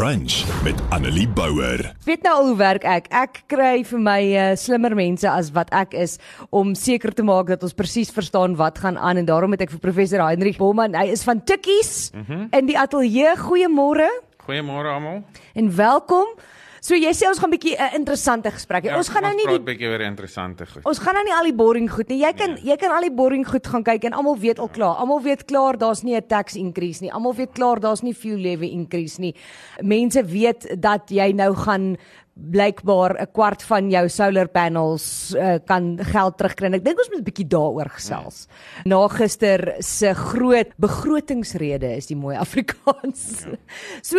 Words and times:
Brunch 0.00 0.62
met 0.64 0.80
Annelie 0.88 1.28
Bouwer. 1.28 1.92
Weet 2.04 2.22
nou 2.22 2.32
al 2.34 2.46
hoe 2.46 2.56
werk 2.56 2.84
ek? 2.88 3.10
Ek 3.12 3.42
kry 3.52 3.82
vir 3.84 4.00
my 4.00 4.20
uh, 4.32 4.44
slimmer 4.56 4.94
mense 4.96 5.28
as 5.28 5.50
wat 5.52 5.68
ek 5.76 5.92
is 5.92 6.14
om 6.56 6.70
seker 6.72 7.12
te 7.12 7.20
maak 7.20 7.50
dat 7.52 7.66
ons 7.66 7.76
presies 7.76 8.08
verstaan 8.08 8.54
wat 8.56 8.80
gaan 8.80 8.96
aan 8.96 9.20
en 9.20 9.28
daarom 9.28 9.52
het 9.52 9.66
ek 9.66 9.74
vir 9.74 9.82
professor 9.82 10.22
Heinrich 10.24 10.56
Bowman, 10.56 10.96
hy 10.96 11.10
is 11.12 11.20
van 11.28 11.44
Tikkies 11.44 12.14
mm 12.14 12.24
-hmm. 12.24 12.48
in 12.48 12.70
die 12.72 12.78
ateljee. 12.80 13.36
Goeiemôre. 13.42 14.08
Goeiemôre 14.48 14.88
almal. 14.94 15.20
En 15.52 15.68
welkom. 15.76 16.32
So 16.80 16.96
jy 16.96 17.12
sê 17.12 17.28
ons 17.28 17.38
gaan 17.38 17.50
'n 17.50 17.56
bietjie 17.56 17.76
'n 17.76 17.80
uh, 17.80 17.94
interessante 17.94 18.50
gesprek 18.50 18.84
hê. 18.84 18.88
Ja, 18.88 18.96
ons 18.96 19.08
gaan 19.08 19.22
nou 19.22 19.34
nie 19.34 19.46
die 19.46 19.58
die 19.58 19.64
bietjie 19.64 19.88
oor 19.88 20.00
interessante 20.00 20.66
goed. 20.66 20.84
Ons 20.84 20.98
gaan 20.98 21.14
nou 21.14 21.24
nie 21.24 21.34
al 21.34 21.44
die 21.44 21.56
boring 21.56 21.90
goed 21.90 22.08
nie. 22.08 22.20
Jy 22.24 22.32
kan 22.32 22.54
nee. 22.54 22.64
jy 22.64 22.76
kan 22.76 22.90
al 22.90 23.02
die 23.02 23.14
boring 23.14 23.46
goed 23.46 23.66
gaan 23.66 23.84
kyk 23.84 24.04
en 24.04 24.12
almal 24.12 24.38
weet 24.38 24.58
al 24.58 24.68
klaar. 24.68 24.96
Almal 24.96 25.22
weet 25.22 25.44
klaar 25.44 25.76
daar's 25.76 26.02
nie 26.02 26.16
'n 26.16 26.26
tax 26.26 26.56
increase 26.56 27.02
nie. 27.02 27.12
Almal 27.12 27.34
weet 27.34 27.52
klaar 27.52 27.80
daar's 27.80 28.02
nie 28.02 28.14
fuel 28.14 28.38
levy 28.38 28.72
increase 28.72 29.20
nie. 29.20 29.34
Mense 29.82 30.24
weet 30.24 30.80
dat 30.80 31.10
jy 31.10 31.32
nou 31.32 31.54
gaan 31.54 31.96
blykbaar 32.40 33.20
'n 33.20 33.32
kwart 33.32 33.62
van 33.62 33.90
jou 33.90 34.08
solar 34.08 34.48
panels 34.48 35.34
uh, 35.36 35.58
kan 35.64 35.98
geld 36.00 36.36
terugkry. 36.36 36.72
Ek 36.72 36.84
dink 36.84 36.98
ons 36.98 37.10
moet 37.10 37.20
'n 37.20 37.28
bietjie 37.28 37.48
daaroor 37.48 37.90
gesels. 37.90 38.46
Ja. 38.48 38.82
Na 38.84 39.08
gister 39.08 39.74
se 39.78 40.14
groot 40.14 40.72
begrotingsrede 40.76 41.96
is 41.96 42.06
die 42.06 42.16
mooi 42.16 42.36
Afrikaans. 42.44 43.44
Ja. 43.44 43.56
So 44.02 44.18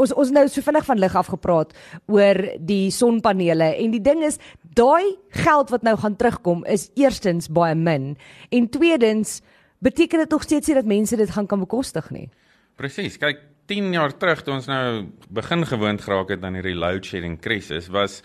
ons 0.00 0.14
ons 0.16 0.32
nou 0.34 0.46
so 0.48 0.64
vinnig 0.64 0.88
van 0.88 1.02
lig 1.02 1.16
af 1.20 1.30
gepraat 1.32 1.74
oor 2.10 2.40
die 2.58 2.90
sonpanele 2.94 3.72
en 3.84 3.94
die 3.94 4.02
ding 4.04 4.24
is 4.26 4.40
daai 4.76 5.16
geld 5.44 5.72
wat 5.74 5.86
nou 5.86 5.96
gaan 6.00 6.16
terugkom 6.16 6.64
is 6.64 6.88
eerstens 6.98 7.50
baie 7.52 7.74
min 7.74 8.14
en 8.50 8.68
tweedens 8.68 9.40
beteken 9.80 10.24
dit 10.24 10.30
nog 10.30 10.42
steeds 10.42 10.68
nie 10.68 10.76
dat 10.76 10.88
mense 10.88 11.16
dit 11.16 11.30
gaan 11.30 11.46
kan 11.48 11.60
bekostig 11.60 12.10
nie. 12.12 12.28
Presies. 12.76 13.16
Kyk, 13.20 13.40
10 13.70 13.92
jaar 13.94 14.12
terug 14.18 14.42
toe 14.44 14.56
ons 14.56 14.68
nou 14.68 15.06
begin 15.30 15.64
gewoond 15.66 16.02
geraak 16.02 16.34
het 16.34 16.44
aan 16.44 16.58
hierdie 16.58 16.76
load 16.76 17.06
shedding 17.06 17.38
krisis 17.40 17.88
was 17.94 18.20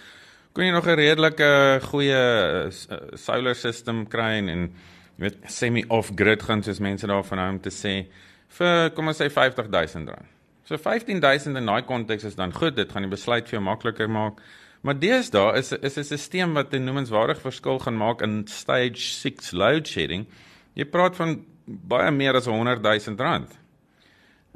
kon 0.55 0.65
jy 0.65 0.71
nog 0.71 0.87
'n 0.87 0.97
redelike 0.97 1.79
goeie 1.91 2.21
uh, 2.71 2.71
solar 3.13 3.55
system 3.55 4.05
kry 4.07 4.39
en 4.39 4.71
jy 5.17 5.21
weet 5.23 5.37
semi 5.47 5.83
off 5.89 6.11
grid 6.15 6.41
gaan 6.41 6.63
soos 6.63 6.79
mense 6.79 7.07
daarvan 7.07 7.39
hou 7.39 7.49
om 7.49 7.59
te 7.59 7.69
sê 7.69 8.07
vir 8.57 8.89
kom 8.95 9.07
ons 9.07 9.21
sê 9.21 9.29
50000 9.29 10.09
rand. 10.09 10.34
So 10.65 10.77
15000 10.77 11.57
in 11.57 11.65
daai 11.69 11.83
konteks 11.85 12.23
is 12.23 12.35
dan 12.35 12.53
goed, 12.53 12.75
dit 12.75 12.91
gaan 12.91 13.05
die 13.05 13.11
besluit 13.11 13.45
vir 13.45 13.59
jou 13.59 13.65
makliker 13.65 14.09
maak. 14.09 14.41
Maar 14.85 14.97
deesdae 15.01 15.57
is 15.57 15.71
is 15.71 15.97
'n 15.97 16.17
stelsel 16.17 16.53
wat 16.53 16.73
'n 16.73 16.85
noemenswaardige 16.85 17.41
verskil 17.41 17.79
gaan 17.79 17.97
maak 17.97 18.21
in 18.21 18.47
stage 18.47 18.97
6 18.97 19.51
load 19.51 19.87
shedding. 19.87 20.25
Jy 20.73 20.85
praat 20.85 21.15
van 21.15 21.45
baie 21.65 22.11
meer 22.11 22.35
as 22.35 22.45
100000 22.45 23.19
rand. 23.19 23.49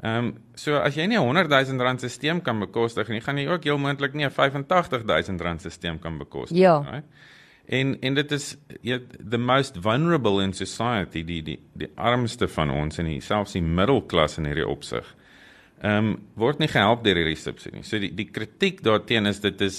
Ehm 0.02 0.16
um, 0.16 0.34
so 0.54 0.76
as 0.76 0.94
jy 0.94 1.06
nie 1.06 1.18
100 1.18 1.48
000 1.48 1.82
rand 1.82 2.00
stelsel 2.00 2.40
kan 2.40 2.58
bekostig 2.58 3.08
nie, 3.08 3.20
gaan 3.20 3.38
jy 3.38 3.48
ook 3.48 3.64
heel 3.64 3.78
moontlik 3.78 4.14
nie 4.14 4.24
'n 4.24 4.30
85 4.30 5.04
000 5.04 5.38
rand 5.40 5.60
stelsel 5.60 5.98
kan 5.98 6.18
bekostig 6.18 6.58
ja. 6.58 6.80
nie. 6.80 6.90
Right? 6.90 7.04
En 7.66 8.00
en 8.00 8.14
dit 8.14 8.32
is 8.32 8.56
ja, 8.80 8.98
the 9.30 9.38
most 9.38 9.76
vulnerable 9.80 10.42
in 10.42 10.52
society 10.52 11.24
die 11.24 11.42
die 11.42 11.58
die 11.74 11.90
armste 11.94 12.48
van 12.48 12.70
ons 12.70 12.98
en 12.98 13.22
selfs 13.22 13.52
die 13.52 13.62
middelklas 13.62 14.38
in 14.38 14.44
hierdie 14.44 14.66
opsig. 14.66 15.14
Ehm 15.80 16.12
um, 16.12 16.16
word 16.36 16.58
nie 16.60 16.68
gehelp 16.68 17.04
deur 17.06 17.16
hierdie 17.16 17.38
subsidie. 17.40 17.82
So 17.88 17.98
die 18.02 18.10
die 18.12 18.28
kritiek 18.28 18.82
daarteenoor 18.84 19.32
is 19.32 19.40
dit 19.40 19.60
is 19.64 19.78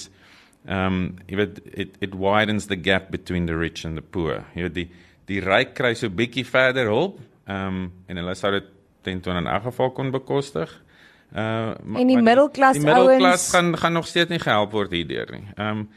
ehm 0.66 0.86
um, 0.86 1.02
jy 1.30 1.38
weet 1.38 1.60
it 1.72 1.96
it 2.02 2.16
widens 2.18 2.66
the 2.66 2.78
gap 2.78 3.10
between 3.10 3.46
the 3.46 3.56
rich 3.58 3.84
and 3.86 3.98
the 3.98 4.02
poor. 4.02 4.42
Jy 4.56 4.66
weet 4.66 4.78
die 4.80 4.88
die 5.30 5.40
ryk 5.42 5.76
kry 5.78 5.94
so 5.94 6.10
bietjie 6.10 6.46
verder 6.46 6.90
hulp 6.90 7.20
ehm 7.46 7.66
um, 7.68 7.84
en 8.08 8.22
hulle 8.22 8.34
sou 8.38 8.50
dit 8.54 8.70
ten 9.02 9.22
toon 9.22 9.42
in 9.42 9.50
elk 9.50 9.68
geval 9.70 9.94
kon 9.94 10.10
bekostig. 10.14 10.70
Uh 11.32 11.72
en 11.96 12.10
die 12.10 12.18
middelklas 12.18 12.76
ouens 12.76 12.84
die 12.84 12.90
middelklas 12.90 13.48
gaan 13.54 13.76
gaan 13.78 13.94
nog 13.96 14.06
steeds 14.06 14.30
nie 14.30 14.42
gehelp 14.42 14.74
word 14.74 14.90
hierdeur 14.92 15.30
nie. 15.32 15.46
Ehm 15.56 15.84
um, 15.84 15.88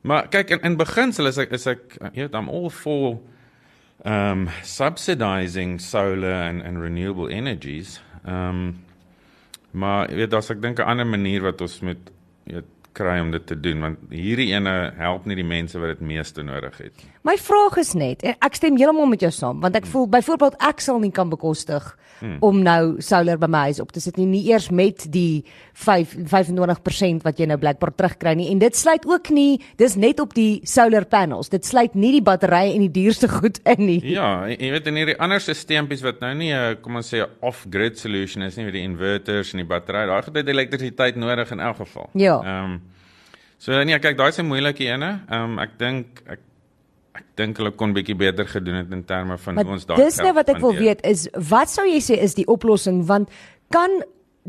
maar 0.00 0.30
kyk 0.32 0.56
in, 0.56 0.62
in 0.64 0.76
beginsel 0.80 1.28
is 1.28 1.36
ek 1.38 1.52
is 1.52 1.66
ek 1.68 1.98
jy 2.14 2.24
weet 2.24 2.34
I'm 2.34 2.48
all 2.48 2.70
for 2.72 3.20
um 4.08 4.48
subsidizing 4.64 5.76
solar 5.80 6.48
and 6.48 6.64
and 6.64 6.80
renewable 6.80 7.28
energies. 7.28 8.00
Um 8.24 8.80
maar 9.72 10.10
jy 10.10 10.16
weet 10.16 10.34
as 10.34 10.50
ek 10.50 10.60
dink 10.62 10.78
'n 10.78 10.88
ander 10.88 11.06
manier 11.06 11.42
wat 11.42 11.60
ons 11.60 11.80
moet 11.80 12.10
weet 12.44 12.66
kry 12.92 13.20
om 13.20 13.30
dit 13.30 13.46
te 13.46 13.54
doen 13.54 13.80
want 13.80 13.98
hierdie 14.10 14.50
ene 14.50 14.92
help 14.98 15.26
nie 15.26 15.36
die 15.38 15.46
mense 15.46 15.78
wat 15.78 15.94
dit 15.94 16.00
meeste 16.00 16.42
nodig 16.42 16.76
het 16.78 16.96
nie. 17.02 17.10
My 17.22 17.36
vraag 17.38 17.76
is 17.76 17.94
net, 17.94 18.22
ek 18.22 18.54
stem 18.58 18.76
heeltemal 18.76 19.06
met 19.06 19.20
jou 19.20 19.30
saam 19.30 19.60
want 19.60 19.76
ek 19.76 19.86
voel 19.86 20.08
byvoorbeeld 20.08 20.58
ek 20.58 20.80
sal 20.80 20.98
nie 20.98 21.12
kan 21.14 21.30
bekostig 21.30 21.96
hmm. 22.20 22.36
om 22.46 22.62
nou 22.62 23.00
solar 23.04 23.38
by 23.40 23.48
my 23.50 23.64
huis 23.70 23.80
op 23.80 23.92
te 23.92 24.00
sit 24.00 24.16
nie, 24.20 24.26
nie 24.26 24.42
eers 24.50 24.70
met 24.70 25.06
die 25.12 25.44
5 25.74 26.16
25% 26.30 27.24
wat 27.26 27.40
jy 27.40 27.48
nou 27.50 27.58
blykbaar 27.60 27.92
terugkry 27.96 28.34
nie 28.38 28.50
en 28.52 28.60
dit 28.62 28.76
sluit 28.76 29.06
ook 29.08 29.30
nie, 29.34 29.60
dis 29.80 29.96
net 29.96 30.20
op 30.20 30.34
die 30.36 30.60
solar 30.68 31.06
panels. 31.10 31.50
Dit 31.52 31.66
sluit 31.66 31.94
nie 31.94 32.12
die 32.18 32.24
batterye 32.24 32.74
en 32.74 32.86
die 32.86 32.92
duurste 33.00 33.28
goed 33.40 33.60
in 33.64 33.84
nie. 33.86 34.00
Ja, 34.12 34.46
jy 34.50 34.70
weet 34.76 34.86
in 34.90 35.00
hierdie 35.00 35.18
ander 35.18 35.42
stelseltjies 35.42 36.04
wat 36.06 36.20
nou 36.20 36.34
nie 36.34 36.52
'n 36.52 36.80
kom 36.82 36.96
ons 36.96 37.12
sê 37.14 37.24
off-grid 37.40 37.98
solution 37.98 38.42
is 38.42 38.56
nie 38.56 38.64
met 38.64 38.74
die 38.74 38.84
inverters 38.84 39.52
en 39.54 39.64
die 39.64 39.68
batterye. 39.68 40.06
Daai 40.06 40.40
het 40.40 40.48
elektrisiteit 40.48 41.16
nodig 41.16 41.50
in 41.50 41.60
elk 41.60 41.76
geval. 41.76 42.10
Ja. 42.14 42.40
Ehm 42.40 42.64
um, 42.64 42.80
So 43.60 43.76
nee, 43.84 43.98
kyk, 44.00 44.16
daai 44.16 44.30
is 44.32 44.38
'n 44.40 44.48
moeilike 44.48 44.86
ene. 44.88 45.20
Ehm 45.28 45.52
um, 45.52 45.58
ek 45.58 45.76
dink 45.78 46.22
ek 46.26 46.40
ek 47.18 47.26
dink 47.40 47.58
hulle 47.58 47.72
kon 47.78 47.94
bietjie 47.96 48.16
beter 48.18 48.46
gedoen 48.48 48.80
het 48.82 48.94
in 48.94 49.02
terme 49.06 49.38
van 49.40 49.58
maar 49.58 49.74
ons 49.74 49.86
daai. 49.88 49.98
Dis 50.02 50.20
nou 50.22 50.32
wat 50.36 50.52
ek 50.52 50.62
wil 50.62 50.76
weet 50.78 51.02
is 51.06 51.26
wat 51.50 51.72
sou 51.72 51.86
jy 51.88 51.98
sê 52.04 52.20
is 52.22 52.36
die 52.38 52.46
oplossing 52.50 53.02
want 53.08 53.32
kan 53.74 54.00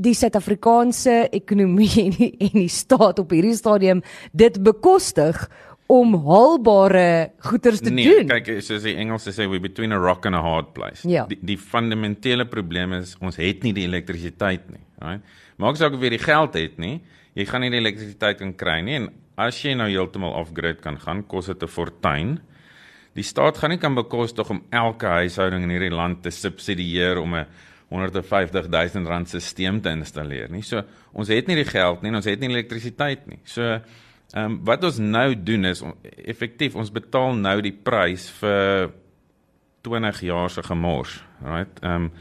die 0.01 0.13
Suid-Afrikaanse 0.17 1.27
ekonomie 1.35 1.91
en 2.05 2.15
die, 2.15 2.31
en 2.47 2.55
die 2.61 2.71
staat 2.71 3.19
op 3.21 3.33
hierdie 3.35 3.57
stadium 3.57 4.03
dit 4.31 4.61
bekostig 4.63 5.41
om 5.91 6.13
haalbare 6.23 7.33
goederes 7.43 7.81
te 7.83 7.91
nee, 7.91 8.07
doen. 8.07 8.29
Nee, 8.29 8.43
kyk, 8.45 8.61
soos 8.63 8.85
die 8.85 8.93
Engelse 9.01 9.33
sê 9.35 9.49
we 9.51 9.59
between 9.59 9.91
a 9.91 9.99
rock 9.99 10.25
and 10.29 10.37
a 10.39 10.43
hard 10.43 10.69
place. 10.77 11.03
Ja. 11.03 11.25
Die, 11.27 11.35
die 11.43 11.57
fundamentele 11.59 12.45
probleem 12.47 12.95
is 13.01 13.17
ons 13.19 13.35
het 13.41 13.65
nie 13.67 13.73
die 13.75 13.83
elektrisiteit 13.89 14.69
nie, 14.71 14.85
right? 15.03 15.25
Maak 15.59 15.75
saak 15.77 15.97
of 15.97 16.05
jy 16.05 16.13
die 16.13 16.21
geld 16.23 16.55
het 16.57 16.79
nie 16.81 17.01
jy 17.37 17.47
gaan 17.47 17.63
nie 17.63 17.71
die 17.71 17.79
elektrisiteit 17.79 18.39
kan 18.41 18.53
kry 18.59 18.79
nie 18.85 18.97
en 18.99 19.09
as 19.39 19.59
jy 19.63 19.73
nou 19.77 19.87
heeltemal 19.89 20.33
off-grid 20.41 20.81
kan 20.83 20.97
gaan, 21.01 21.23
kos 21.23 21.47
dit 21.47 21.63
'n 21.63 21.67
fortuin. 21.67 22.39
Die 23.17 23.25
staat 23.27 23.57
gaan 23.59 23.73
nie 23.73 23.79
kan 23.81 23.95
bekostig 23.95 24.49
om 24.49 24.63
elke 24.69 25.09
huishouding 25.19 25.65
in 25.65 25.73
hierdie 25.73 25.91
land 25.91 26.21
te 26.23 26.31
subsidieer 26.31 27.19
om 27.19 27.35
'n 27.35 27.45
150 27.91 28.69
000 28.71 29.07
rand 29.07 29.27
stelsel 29.27 29.79
te 29.83 29.91
installeer 29.91 30.49
nie. 30.49 30.63
So 30.63 30.83
ons 31.11 31.27
het 31.27 31.47
nie 31.47 31.57
die 31.59 31.67
geld 31.67 32.01
nie 32.01 32.09
en 32.09 32.15
ons 32.21 32.29
het 32.29 32.39
nie 32.39 32.49
elektrisiteit 32.49 33.27
nie. 33.27 33.39
So 33.43 33.61
ehm 34.31 34.45
um, 34.45 34.59
wat 34.63 34.83
ons 34.87 34.97
nou 34.97 35.35
doen 35.35 35.65
is 35.65 35.83
effektief 36.23 36.75
ons 36.75 36.91
betaal 36.91 37.35
nou 37.35 37.57
die 37.61 37.75
prys 37.75 38.29
vir 38.39 38.93
20 39.83 40.21
jaar 40.21 40.49
se 40.49 40.63
gemors, 40.63 41.19
right? 41.43 41.83
Ehm 41.83 42.07
um, 42.07 42.11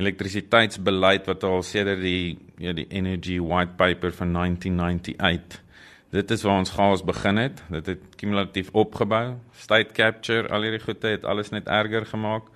elektrisiteitsbeleid 0.00 1.26
wat 1.26 1.44
al 1.44 1.62
sedert 1.66 2.00
die 2.00 2.38
ja 2.58 2.72
die 2.72 2.86
Energy 2.90 3.40
White 3.40 3.72
Paper 3.76 4.12
van 4.12 4.32
1998. 4.32 5.69
Dit 6.10 6.30
is 6.34 6.42
waar 6.42 6.58
ons 6.58 6.72
chaos 6.74 7.02
begin 7.06 7.38
het. 7.38 7.62
Dit 7.70 7.86
het 7.86 7.98
kumulatief 8.18 8.72
opgebou. 8.74 9.36
State 9.54 9.94
capture, 9.94 10.48
al 10.50 10.66
hierdie 10.66 10.82
goede 10.82 11.14
het 11.14 11.24
alles 11.24 11.52
net 11.54 11.70
erger 11.70 12.06
gemaak. 12.06 12.50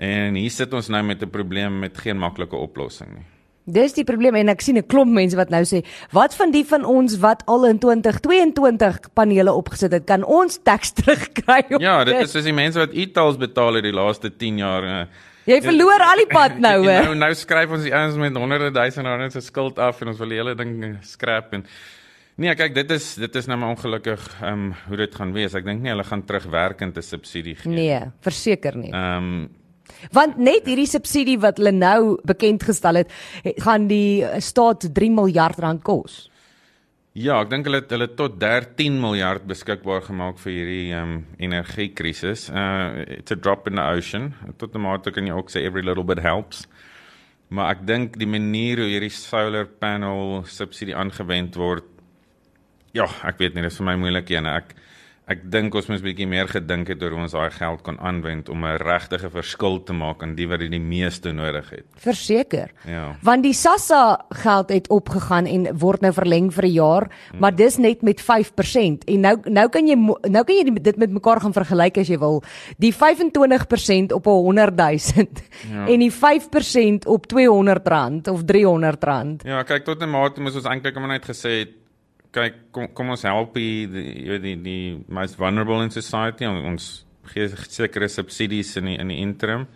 En 0.00 0.36
hier 0.36 0.52
sit 0.52 0.72
ons 0.72 0.88
nou 0.88 1.02
met 1.04 1.22
'n 1.22 1.30
probleem 1.30 1.78
met 1.78 1.98
geen 1.98 2.18
maklike 2.18 2.56
oplossing 2.56 3.14
nie. 3.14 3.26
Dis 3.66 3.92
die 3.92 4.04
probleem 4.04 4.34
en 4.34 4.48
ek 4.48 4.60
sien 4.60 4.78
'n 4.78 4.86
klomp 4.86 5.12
mense 5.12 5.36
wat 5.36 5.50
nou 5.50 5.62
sê, 5.64 5.84
wat 6.12 6.34
van 6.34 6.50
die 6.50 6.64
van 6.64 6.84
ons 6.84 7.18
wat 7.18 7.42
al 7.46 7.66
in 7.66 7.78
2022 7.78 9.12
panele 9.12 9.52
opgesit 9.52 9.92
het, 9.92 10.04
kan 10.04 10.24
ons 10.24 10.58
tax 10.62 10.92
terugkry? 10.98 11.64
Ja, 11.78 12.04
dit 12.04 12.14
is 12.14 12.30
soos 12.30 12.44
die 12.44 12.52
mense 12.52 12.78
wat 12.78 12.94
e-tolls 12.94 13.36
betaal 13.36 13.74
het 13.74 13.82
die 13.82 13.92
laaste 13.92 14.36
10 14.36 14.58
jaar. 14.58 14.84
Uh, 14.84 15.06
Jy 15.46 15.60
verloor 15.62 16.00
al 16.00 16.16
die 16.16 16.26
pad 16.26 16.58
nou. 16.58 16.84
Nou 16.86 17.14
nou 17.14 17.34
skryf 17.34 17.70
ons 17.70 17.82
die 17.82 17.94
ouens 17.94 18.16
met 18.16 18.36
honderde 18.36 18.70
duisende 18.70 19.10
rande 19.10 19.30
se 19.30 19.40
skuld 19.40 19.78
af 19.78 20.00
en 20.00 20.08
ons 20.08 20.18
wil 20.18 20.28
die 20.28 20.38
hele 20.38 20.54
ding 20.54 20.98
skrap 21.02 21.52
en 21.52 21.66
Nee, 22.36 22.52
kyk, 22.52 22.74
dit 22.76 22.90
is 22.92 23.14
dit 23.16 23.36
is 23.40 23.46
nou 23.48 23.56
maar 23.56 23.72
ongelukkig 23.72 24.24
ehm 24.42 24.52
um, 24.52 24.72
hoe 24.88 24.96
dit 25.00 25.14
gaan 25.14 25.32
wees. 25.32 25.54
Ek 25.56 25.64
dink 25.64 25.80
nie 25.80 25.92
hulle 25.94 26.04
gaan 26.04 26.24
terugwerkend 26.28 26.98
'n 26.98 27.02
subsidie 27.02 27.54
gee 27.56 27.70
nie. 27.70 27.76
Nee, 27.76 28.10
verseker 28.20 28.76
nie. 28.76 28.92
Ehm 28.92 29.16
um, 29.16 29.48
Want 30.12 30.36
net 30.36 30.66
hierdie 30.66 30.88
subsidie 30.90 31.38
wat 31.38 31.60
hulle 31.60 31.72
nou 31.72 32.18
bekend 32.26 32.64
gestel 32.66 32.94
het, 32.94 33.12
gaan 33.62 33.86
die 33.86 34.26
staat 34.42 34.88
3 34.92 35.10
miljard 35.10 35.58
rand 35.62 35.82
kos. 35.82 36.26
Ja, 37.16 37.38
ek 37.40 37.50
dink 37.50 37.64
hulle 37.64 37.80
het 37.80 37.90
hulle 37.94 38.08
tot 38.14 38.40
13 38.40 39.00
miljard 39.00 39.46
beskikbaar 39.48 40.02
gemaak 40.02 40.38
vir 40.38 40.52
hierdie 40.52 40.92
ehm 40.92 41.14
um, 41.14 41.26
energiekrisis. 41.38 42.50
Uh 42.50 43.06
it's 43.08 43.32
a 43.32 43.36
drop 43.36 43.66
in 43.66 43.76
the 43.76 43.82
ocean. 43.82 44.34
Tot 44.58 44.72
die 44.72 44.82
mate 44.82 45.10
kan 45.10 45.26
jy 45.26 45.32
ook 45.32 45.48
sê 45.48 45.64
every 45.64 45.82
little 45.82 46.04
bit 46.04 46.20
helps. 46.20 46.66
Maar 47.48 47.76
ek 47.76 47.86
dink 47.86 48.18
die 48.18 48.28
manier 48.28 48.76
hoe 48.82 48.90
hierdie 48.90 49.10
solar 49.14 49.64
panel 49.64 50.42
subsidie 50.44 50.96
aangewend 50.96 51.56
word 51.56 51.95
ja, 52.96 53.06
ek 53.28 53.40
weet 53.42 53.56
nie, 53.56 53.64
dit 53.66 53.72
is 53.72 53.80
vir 53.80 53.90
my 53.90 53.96
moeilik 54.06 54.34
een. 54.34 54.48
Ek 54.50 54.76
ek 55.26 55.40
dink 55.50 55.74
ons 55.74 55.88
moes 55.90 56.02
bietjie 56.04 56.26
meer 56.30 56.46
gedink 56.46 56.92
het 56.92 57.00
oor 57.02 57.16
hoe 57.16 57.24
ons 57.24 57.32
daai 57.34 57.50
geld 57.50 57.80
kon 57.82 57.96
aanwend 57.98 58.46
om 58.48 58.62
'n 58.62 58.78
regte 58.78 59.18
verskil 59.18 59.80
te 59.82 59.92
maak 59.92 60.22
aan 60.22 60.36
die 60.36 60.46
wat 60.46 60.60
dit 60.60 60.70
die 60.70 60.78
meeste 60.78 61.32
nodig 61.32 61.68
het. 61.70 61.86
Verseker. 61.98 62.70
Ja. 62.86 63.16
Want 63.22 63.42
die 63.42 63.52
SASSA 63.52 64.22
geld 64.30 64.70
het 64.70 64.88
opgegaan 64.88 65.46
en 65.46 65.66
word 65.78 66.00
nou 66.00 66.12
verleng 66.12 66.52
vir 66.54 66.64
'n 66.64 66.72
jaar, 66.72 67.10
hmm. 67.30 67.40
maar 67.40 67.56
dis 67.56 67.76
net 67.76 68.02
met 68.02 68.20
5% 68.20 69.04
en 69.04 69.20
nou 69.20 69.36
nou 69.44 69.68
kan 69.68 69.86
jy 69.88 69.96
nou 69.96 70.44
kan 70.44 70.54
jy 70.54 70.74
dit 70.80 70.96
met 70.96 71.10
mekaar 71.10 71.40
gaan 71.40 71.52
vergelyk 71.52 71.98
as 71.98 72.08
jy 72.08 72.18
wil. 72.18 72.42
Die 72.78 72.94
25% 72.94 74.12
op 74.12 74.26
'n 74.26 74.30
100 74.30 74.76
000 74.76 75.26
ja. 75.72 75.86
en 75.86 75.98
die 75.98 76.12
5% 76.12 77.06
op 77.06 77.26
200 77.26 77.88
rand 77.88 78.28
of 78.28 78.44
300 78.44 79.04
rand. 79.04 79.42
Ja, 79.42 79.62
kyk 79.62 79.84
tot 79.84 80.00
'n 80.02 80.08
mate 80.10 80.40
moes 80.40 80.54
ons 80.54 80.66
eintlik 80.66 80.94
maar 80.94 81.08
net 81.08 81.26
gesê 81.26 81.58
het 81.58 81.85
kyk 82.36 82.60
kom 82.76 82.90
kom 82.96 83.14
ons 83.16 83.24
help 83.28 83.56
die 83.58 83.86
die 83.90 84.38
die, 84.44 84.56
die 84.62 84.80
most 85.08 85.40
vulnerable 85.40 85.82
in 85.86 85.94
society 85.94 86.46
ons 86.46 87.06
gee 87.32 87.48
sekere 87.48 88.08
subsidies 88.12 88.76
in 88.78 88.92
die, 88.92 88.98
in 89.02 89.10
die 89.10 89.22
interim 89.24 89.66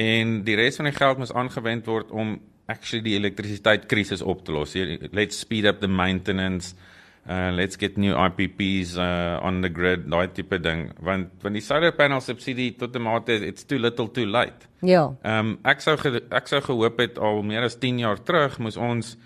en 0.00 0.40
die 0.46 0.56
res 0.58 0.80
van 0.80 0.88
die 0.88 0.96
geld 0.96 1.20
moet 1.20 1.34
aangewend 1.36 1.86
word 1.86 2.10
om 2.10 2.40
actually 2.70 3.02
die 3.04 3.18
elektrisiteitskrisis 3.18 4.22
op 4.22 4.44
te 4.46 4.54
los. 4.54 4.74
Let's 5.12 5.40
speed 5.42 5.66
up 5.66 5.80
the 5.80 5.88
maintenance. 5.88 6.74
Uh 7.22 7.52
let's 7.54 7.76
get 7.78 7.96
new 7.96 8.16
IPPs 8.18 8.96
uh 8.98 9.38
on 9.46 9.60
the 9.62 9.70
grid, 9.70 10.08
daai 10.10 10.32
tipe 10.34 10.58
ding. 10.58 10.88
Want 10.98 11.30
want 11.44 11.54
die 11.54 11.62
solar 11.62 11.92
panel 11.94 12.20
subsidie 12.20 12.72
tot 12.78 12.96
'n 12.96 13.02
mate 13.02 13.30
it's 13.30 13.64
too 13.64 13.78
little 13.78 14.08
too 14.10 14.26
late. 14.26 14.66
Ja. 14.80 15.14
Ehm 15.22 15.38
um, 15.38 15.58
ek 15.64 15.80
sou 15.80 15.94
ek 15.94 16.48
sou 16.48 16.60
gehoop 16.60 16.98
het 16.98 17.18
al 17.18 17.42
meer 17.42 17.62
as 17.62 17.78
10 17.78 17.98
jaar 17.98 18.18
terug 18.18 18.58
moes 18.58 18.76
ons 18.76 19.16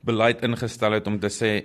beleid 0.00 0.42
ingestel 0.42 0.92
het 0.92 1.06
om 1.06 1.18
te 1.20 1.28
sê 1.28 1.64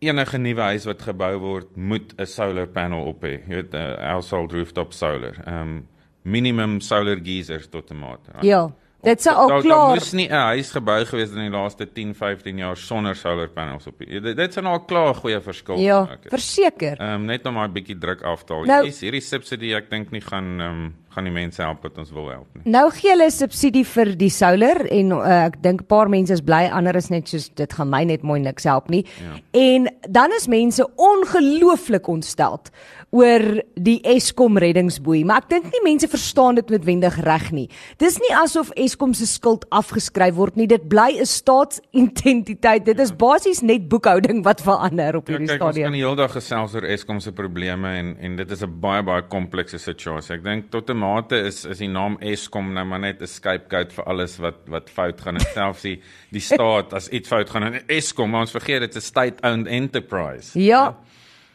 enige 0.00 0.38
nuwe 0.38 0.60
huis 0.72 0.84
wat 0.88 1.02
gebou 1.04 1.32
word 1.38 1.76
moet 1.76 2.14
'n 2.16 2.26
solar 2.26 2.66
panel 2.66 3.04
op 3.04 3.22
hê. 3.22 3.40
Jy 3.48 3.54
weet 3.54 3.74
'n 3.74 3.96
household 4.00 4.52
rooftop 4.52 4.92
solar. 4.92 5.36
Ehm 5.46 5.60
um, 5.60 5.88
minimum 6.22 6.80
solar 6.80 7.18
geysers 7.22 7.68
tot 7.68 7.90
'n 7.90 7.98
mate. 7.98 8.30
Ja. 8.40 8.70
Dit 9.02 9.22
sou 9.22 9.32
al 9.34 9.48
klaar. 9.48 9.62
Daar 9.62 9.94
moes 9.94 10.12
nie 10.12 10.28
'n 10.28 10.32
huis 10.52 10.70
gebou 10.70 11.04
gewees 11.04 11.30
in 11.30 11.50
die 11.50 11.50
laaste 11.50 11.92
10, 11.92 12.14
15 12.14 12.56
jaar 12.56 12.76
sonder 12.76 13.16
solar 13.16 13.48
panels 13.48 13.86
op. 13.86 13.98
Dit 13.98 14.36
dit 14.36 14.52
sou 14.52 14.64
al 14.66 14.84
klaar 14.84 15.14
goeie 15.14 15.40
verskil 15.40 15.78
ja, 15.78 16.00
het. 16.00 16.18
Ja, 16.22 16.28
verseker. 16.28 16.98
Ehm 16.98 17.14
um, 17.14 17.24
net 17.24 17.46
om 17.46 17.58
'n 17.58 17.72
bietjie 17.72 17.98
druk 17.98 18.22
af 18.22 18.44
te 18.44 18.52
haal. 18.52 18.64
Nou, 18.64 18.86
is 18.86 19.00
hierdie 19.00 19.20
subsidie 19.20 19.74
ek 19.74 19.90
dink 19.90 20.10
nie 20.10 20.20
gaan 20.20 20.60
ehm 20.60 20.70
um, 20.70 20.94
gaan 21.10 21.26
die 21.26 21.34
mense 21.34 21.62
help 21.62 21.82
wat 21.82 21.98
ons 21.98 22.12
wil 22.14 22.28
help 22.30 22.46
nie. 22.54 22.62
Nou 22.70 22.86
gee 22.94 23.10
hulle 23.10 23.30
subsidie 23.34 23.84
vir 23.84 24.12
die 24.20 24.30
solar 24.30 24.84
en 24.86 25.12
uh, 25.16 25.46
ek 25.48 25.60
dink 25.62 25.82
'n 25.82 25.90
paar 25.90 26.08
mense 26.08 26.32
is 26.32 26.40
bly, 26.40 26.68
ander 26.70 26.96
is 26.96 27.10
net 27.10 27.28
soos 27.28 27.48
dit 27.48 27.72
gaan 27.72 27.90
my 27.90 28.04
net 28.04 28.22
mooi 28.22 28.40
niks 28.40 28.64
help 28.64 28.88
nie. 28.88 29.04
Ja. 29.18 29.40
En 29.52 29.88
dan 30.08 30.32
is 30.36 30.46
mense 30.46 30.86
ongelooflik 30.96 32.06
ontsteld 32.06 32.70
oor 33.10 33.42
die 33.74 33.98
Eskom 34.06 34.58
reddingsboei, 34.62 35.24
maar 35.26 35.42
ek 35.42 35.48
dink 35.50 35.64
nie 35.72 35.82
mense 35.82 36.06
verstaan 36.10 36.60
dit 36.60 36.68
noodwendig 36.70 37.16
reg 37.26 37.48
nie. 37.50 37.66
Dis 37.98 38.20
nie 38.22 38.30
asof 38.38 38.70
Eskom 38.78 39.14
se 39.18 39.26
skuld 39.26 39.66
afgeskryf 39.74 40.36
word 40.36 40.56
nie, 40.56 40.68
dit 40.70 40.88
bly 40.88 41.18
'n 41.18 41.26
staatsidentiteit. 41.26 42.84
Dit 42.84 43.00
is 43.00 43.10
basies 43.10 43.62
net 43.62 43.88
boekhouding 43.88 44.44
wat 44.44 44.62
verander 44.62 45.16
op 45.16 45.26
ja, 45.26 45.34
hierdie 45.34 45.50
ja, 45.50 45.56
stadium. 45.56 45.90
Ons 45.90 45.90
kan 45.90 45.98
die 45.98 46.06
hele 46.06 46.16
dag 46.16 46.32
gesels 46.32 46.74
oor 46.74 46.84
Eskom 46.84 47.20
se 47.20 47.32
probleme 47.32 47.88
en 47.98 48.16
en 48.20 48.36
dit 48.36 48.50
is 48.50 48.62
'n 48.62 48.80
baie 48.80 49.02
baie 49.02 49.22
komplekse 49.22 49.78
situasie. 49.78 50.36
Ek 50.36 50.44
dink 50.44 50.70
tot 50.70 50.88
'n 50.90 50.99
mate 51.00 51.38
is 51.48 51.64
is 51.64 51.80
die 51.82 51.88
naam 51.90 52.18
Eskom 52.20 52.72
nou 52.76 52.84
maar 52.86 53.00
net 53.00 53.22
'n 53.22 53.26
scapegoat 53.26 53.92
vir 53.96 54.04
alles 54.04 54.36
wat 54.38 54.68
wat 54.68 54.90
fout 54.90 55.20
gaan 55.20 55.40
en 55.40 55.46
selfs 55.54 55.82
die 55.82 55.96
die 56.30 56.44
staat 56.44 56.94
as 56.94 57.08
iets 57.08 57.28
fout 57.28 57.50
gaan 57.50 57.68
en 57.68 57.80
Eskom, 57.88 58.34
ons 58.34 58.52
vergeet 58.52 58.80
dit 58.80 58.96
is 58.96 59.04
'n 59.04 59.06
state-owned 59.06 59.66
enterprise. 59.66 60.58
Ja. 60.58 60.96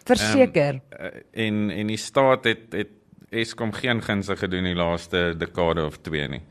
Verseker. 0.06 0.82
Um, 1.00 1.22
en 1.34 1.70
en 1.72 1.88
die 1.88 1.98
staat 1.98 2.46
het 2.46 2.74
het 2.74 2.90
Eskom 3.32 3.72
geen 3.74 4.02
gunste 4.02 4.36
gedoen 4.36 4.64
die 4.64 4.76
laaste 4.76 5.34
dekade 5.38 5.86
of 5.86 5.98
2 6.02 6.28
nie. 6.28 6.44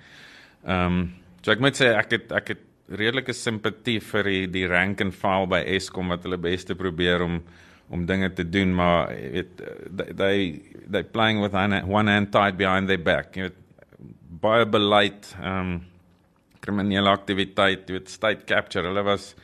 Ehm 0.67 0.87
um, 0.87 1.13
so 1.43 1.53
ek 1.53 1.61
moet 1.61 1.77
sê 1.77 1.93
ek 1.95 2.11
het 2.11 2.33
ek 2.33 2.49
het 2.49 2.63
redelike 2.89 3.33
simpatie 3.33 4.01
vir 4.01 4.29
die 4.29 4.47
die 4.47 4.67
rank 4.69 5.01
and 5.01 5.15
file 5.15 5.47
by 5.47 5.63
Eskom 5.77 6.09
wat 6.09 6.25
hulle 6.25 6.39
beste 6.39 6.75
probeer 6.75 7.23
om 7.23 7.43
om 7.89 8.07
dinge 8.07 8.33
te 8.33 8.45
doen 8.49 8.75
maar 8.75 9.09
weet 9.13 9.63
they 10.17 10.61
they 10.91 11.03
playing 11.03 11.41
with 11.43 11.55
one 11.89 12.11
hand 12.11 12.33
tied 12.33 12.57
behind 12.57 12.89
their 12.89 13.03
back 13.03 13.37
jy 13.37 13.49
weet. 13.49 13.61
Baie 14.45 14.67
beleid 14.69 15.35
ehm 15.41 15.75
um, 15.75 15.83
kriminele 16.65 17.11
aktiwiteit 17.13 17.89
jy 17.89 17.99
weet 17.99 18.11
state 18.13 18.47
capture 18.49 18.89
hulle 18.89 19.05
was 19.05 19.35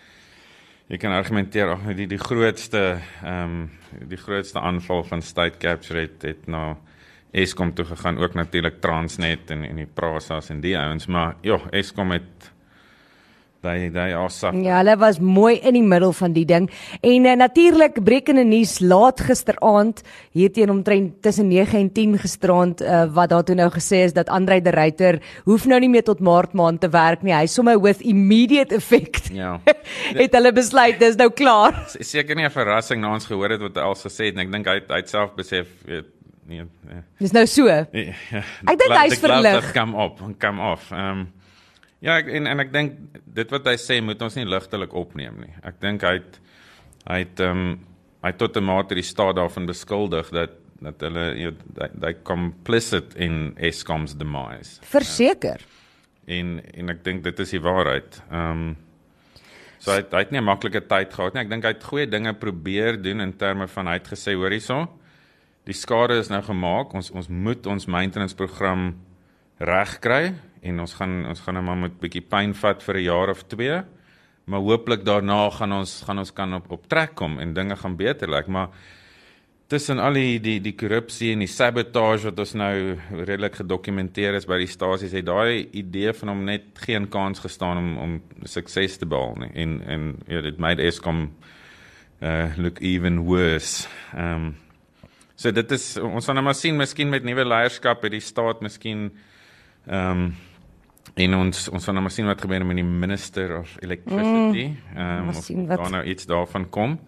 jy 0.91 0.99
kan 0.99 1.13
argumenteer 1.15 1.75
ag 1.77 1.85
die 1.97 2.09
die 2.11 2.21
grootste 2.21 2.85
ehm 3.23 3.43
um, 3.45 4.07
die 4.11 4.21
grootste 4.21 4.61
aanval 4.61 5.05
van 5.09 5.23
state 5.23 5.59
capture 5.63 6.07
het 6.07 6.23
het 6.23 6.47
nou 6.47 6.77
Eskom 7.31 7.71
toe 7.75 7.85
gegaan 7.87 8.19
ook 8.19 8.35
natuurlik 8.35 8.81
Transnet 8.83 9.51
en 9.55 9.65
en 9.65 9.77
die 9.77 9.87
Prasas 9.87 10.51
en 10.51 10.61
die 10.61 10.77
ouens 10.79 11.07
maar 11.07 11.37
ja 11.47 11.61
Eskom 11.71 12.11
het 12.11 12.51
Daai 13.61 13.91
daai 13.93 14.15
asap. 14.17 14.57
Ja, 14.65 14.79
hulle 14.79 14.95
was 14.97 15.19
mooi 15.21 15.59
in 15.59 15.77
die 15.77 15.85
middel 15.85 16.15
van 16.17 16.33
die 16.33 16.47
ding. 16.49 16.71
En 17.05 17.27
uh, 17.29 17.35
natuurlik 17.37 17.99
brekende 18.05 18.45
nuus 18.49 18.79
laat 18.81 19.21
gisteraand 19.21 20.01
hier 20.33 20.53
teen 20.53 20.71
omtrent 20.73 21.19
tussen 21.21 21.51
9 21.51 21.77
en 21.79 21.91
10 21.93 22.15
gisteraand 22.23 22.81
uh, 22.81 23.03
wat 23.13 23.29
daar 23.35 23.45
toe 23.45 23.59
nou 23.59 23.69
gesê 23.75 24.01
is 24.07 24.15
dat 24.17 24.33
Andre 24.33 24.63
de 24.65 24.73
Ruyter 24.73 25.21
hoef 25.45 25.67
nou 25.69 25.81
nie 25.81 25.91
meer 25.93 26.07
tot 26.07 26.23
Maart 26.25 26.55
maand 26.57 26.81
te 26.81 26.89
werk 26.89 27.21
nie. 27.27 27.35
Hy 27.37 27.45
sommer 27.53 27.77
with 27.81 28.01
immediate 28.01 28.73
effect. 28.75 29.29
Ja. 29.37 29.59
het 30.23 30.33
hulle 30.39 30.55
besluit 30.57 30.97
dis 31.03 31.21
nou 31.21 31.29
klaar. 31.29 31.77
Seker 32.15 32.37
nie 32.37 32.49
'n 32.49 32.55
verrassing 32.55 33.05
na 33.05 33.13
ons 33.13 33.29
gehoor 33.29 33.59
het 33.59 33.61
wat 33.61 33.77
hy 33.77 33.85
al 33.91 33.99
gesê 34.01 34.31
het 34.31 34.41
en 34.41 34.47
ek 34.47 34.55
dink 34.57 34.73
hy 34.73 34.79
hy 34.89 35.03
self 35.05 35.37
besef 35.37 35.69
weet 35.85 36.09
nee. 36.49 36.65
nee. 36.89 37.03
Dis 37.19 37.37
nou 37.37 37.45
so. 37.47 37.69
Ja. 37.93 38.43
Ek 38.65 38.81
dink 38.81 38.97
hy's 38.97 39.21
verlig. 39.21 39.69
Kom 39.77 39.95
op, 39.95 40.25
kom 40.41 40.65
af. 40.65 40.89
Ehm 40.95 41.21
um, 41.21 41.29
Ja, 42.01 42.17
ek, 42.17 42.31
en 42.33 42.49
en 42.49 42.63
ek 42.63 42.73
dink 42.73 42.97
dit 43.37 43.51
wat 43.53 43.67
hy 43.69 43.77
sê 43.81 44.01
moet 44.01 44.23
ons 44.25 44.37
nie 44.39 44.47
ligtelik 44.49 44.95
opneem 44.97 45.43
nie. 45.45 45.53
Ek 45.63 45.81
dink 45.83 46.05
hy 46.07 46.17
het 46.17 46.41
hy 47.09 47.23
het 47.25 47.41
ehm 47.45 47.65
um, 47.65 47.79
hy 48.21 48.33
tot 48.37 48.57
'n 48.57 48.65
mate 48.65 48.95
die 48.95 49.05
staat 49.05 49.37
daarvan 49.37 49.67
beskuldig 49.69 50.29
dat 50.33 50.57
dat 50.81 51.01
hulle 51.05 51.25
jy 51.37 51.53
hy 52.01 52.13
complicit 52.25 53.15
in 53.17 53.53
Eskom's 53.57 54.17
demise. 54.17 54.81
Verseker. 54.83 55.61
Um, 55.61 55.77
en 56.27 56.61
en 56.75 56.89
ek 56.89 57.05
dink 57.05 57.25
dit 57.25 57.41
is 57.41 57.51
die 57.51 57.61
waarheid. 57.61 58.23
Ehm 58.31 58.51
um, 58.51 58.77
so 59.81 59.93
hy, 59.93 60.01
hy 60.01 60.25
het 60.25 60.33
nie 60.33 60.41
'n 60.41 60.45
maklike 60.45 60.81
tyd 60.81 61.13
gehad 61.13 61.35
nie. 61.35 61.43
Ek 61.43 61.51
dink 61.51 61.65
hy 61.65 61.73
het 61.73 61.85
goeie 61.85 62.07
dinge 62.07 62.33
probeer 62.33 63.03
doen 63.03 63.21
in 63.21 63.37
terme 63.37 63.69
van 63.69 63.87
hy 63.87 63.93
het 64.01 64.09
gesê 64.09 64.35
hoor 64.35 64.51
hierso. 64.51 64.89
Die 65.67 65.77
skade 65.77 66.19
is 66.19 66.29
nou 66.29 66.43
gemaak. 66.43 66.95
Ons 66.95 67.11
ons 67.11 67.29
moet 67.29 67.67
ons 67.67 67.87
maintenance 67.87 68.35
program 68.35 68.97
regkry 69.59 70.35
en 70.63 70.81
ons 70.81 70.95
gaan 70.95 71.27
ons 71.27 71.41
gaan 71.41 71.55
nou 71.55 71.65
maar 71.65 71.77
met 71.77 71.99
bietjie 72.01 72.23
pyn 72.23 72.55
vat 72.55 72.83
vir 72.83 72.97
'n 72.97 73.03
jaar 73.03 73.31
of 73.31 73.43
2. 73.43 73.83
Maar 74.45 74.61
hooplik 74.61 75.05
daarna 75.05 75.51
gaan 75.51 75.73
ons 75.73 76.03
gaan 76.07 76.19
ons 76.19 76.33
kan 76.33 76.55
op 76.55 76.71
op 76.71 76.89
trek 76.89 77.15
kom 77.15 77.39
en 77.39 77.55
dinge 77.55 77.77
gaan 77.77 77.97
beter 77.97 78.29
lyk, 78.29 78.37
like. 78.37 78.51
maar 78.51 78.69
tussen 79.71 79.99
al 79.99 80.13
die 80.19 80.41
die 80.43 80.59
die 80.61 80.75
korrupsie 80.75 81.31
en 81.33 81.45
die 81.45 81.51
sabotage 81.51 82.25
wat 82.25 82.39
ons 82.43 82.55
nou 82.59 82.97
redelik 83.11 83.61
gedokumenteer 83.61 84.35
is 84.35 84.47
by 84.51 84.59
die 84.59 84.71
stasies 84.71 85.13
het 85.13 85.29
daai 85.29 85.69
idee 85.79 86.13
van 86.13 86.33
hom 86.33 86.43
net 86.45 86.81
geen 86.87 87.07
kans 87.09 87.39
gestaan 87.45 87.79
om 87.79 87.99
om 87.99 88.17
sukses 88.43 88.99
te 88.99 89.07
behaal 89.07 89.37
nie 89.45 89.53
en 89.55 89.81
en 89.87 90.09
ja 90.27 90.43
dit 90.43 90.59
made 90.59 90.83
Eskom 90.83 91.29
uh 92.21 92.53
look 92.59 92.83
even 92.85 93.23
worse. 93.25 93.89
Um 94.13 94.57
so 95.37 95.51
dit 95.51 95.73
is 95.73 95.97
ons 95.97 96.27
gaan 96.27 96.37
nou 96.37 96.45
maar 96.45 96.59
sien 96.59 96.77
miskien 96.77 97.09
met 97.09 97.25
nuwe 97.25 97.47
leierskap 97.47 98.03
het 98.03 98.13
die 98.13 98.25
staat 98.25 98.61
miskien 98.61 99.11
ehm 99.87 100.11
um, 100.11 100.31
en 101.15 101.35
ons 101.35 101.69
ons 101.69 101.85
gaan 101.85 101.95
nou 101.95 102.05
maar 102.05 102.15
sien 102.15 102.29
wat 102.29 102.41
gebeur 102.41 102.65
met 102.67 102.79
die 102.81 102.87
minister 102.87 103.59
of 103.59 103.77
electricity. 103.81 104.67
Mm, 104.69 104.97
ehm 104.97 105.29
um, 105.29 105.29
of 105.29 105.79
daar 105.83 105.91
nou 105.91 106.05
iets 106.05 106.27
daarvan 106.27 106.69
kom. 106.69 106.99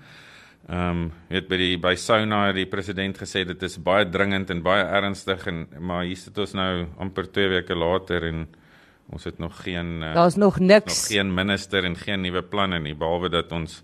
Ehm 0.68 0.88
um, 0.88 1.12
weet 1.28 1.48
by 1.48 1.56
die 1.56 1.78
by 1.78 1.94
Sona 1.98 2.46
het 2.46 2.56
die 2.60 2.68
president 2.70 3.18
gesê 3.18 3.44
dit 3.44 3.62
is 3.62 3.78
baie 3.82 4.08
dringend 4.08 4.50
en 4.50 4.62
baie 4.62 4.84
ernstig 4.84 5.46
en 5.46 5.66
maar 5.78 6.04
hier 6.04 6.16
sit 6.16 6.38
ons 6.38 6.52
nou 6.54 6.86
amper 6.98 7.30
2 7.30 7.48
weke 7.48 7.74
later 7.74 8.28
en 8.28 8.46
ons 9.12 9.24
het 9.24 9.38
nog 9.38 9.56
geen 9.62 10.02
uh, 10.02 10.14
Daar's 10.14 10.36
nog 10.36 10.58
niks. 10.58 10.86
Nog 10.86 11.16
geen 11.16 11.34
minister 11.34 11.84
en 11.84 11.96
geen 11.96 12.20
nuwe 12.20 12.42
planne 12.42 12.78
nie 12.80 12.94
behalwe 12.94 13.28
dat 13.28 13.52
ons 13.52 13.82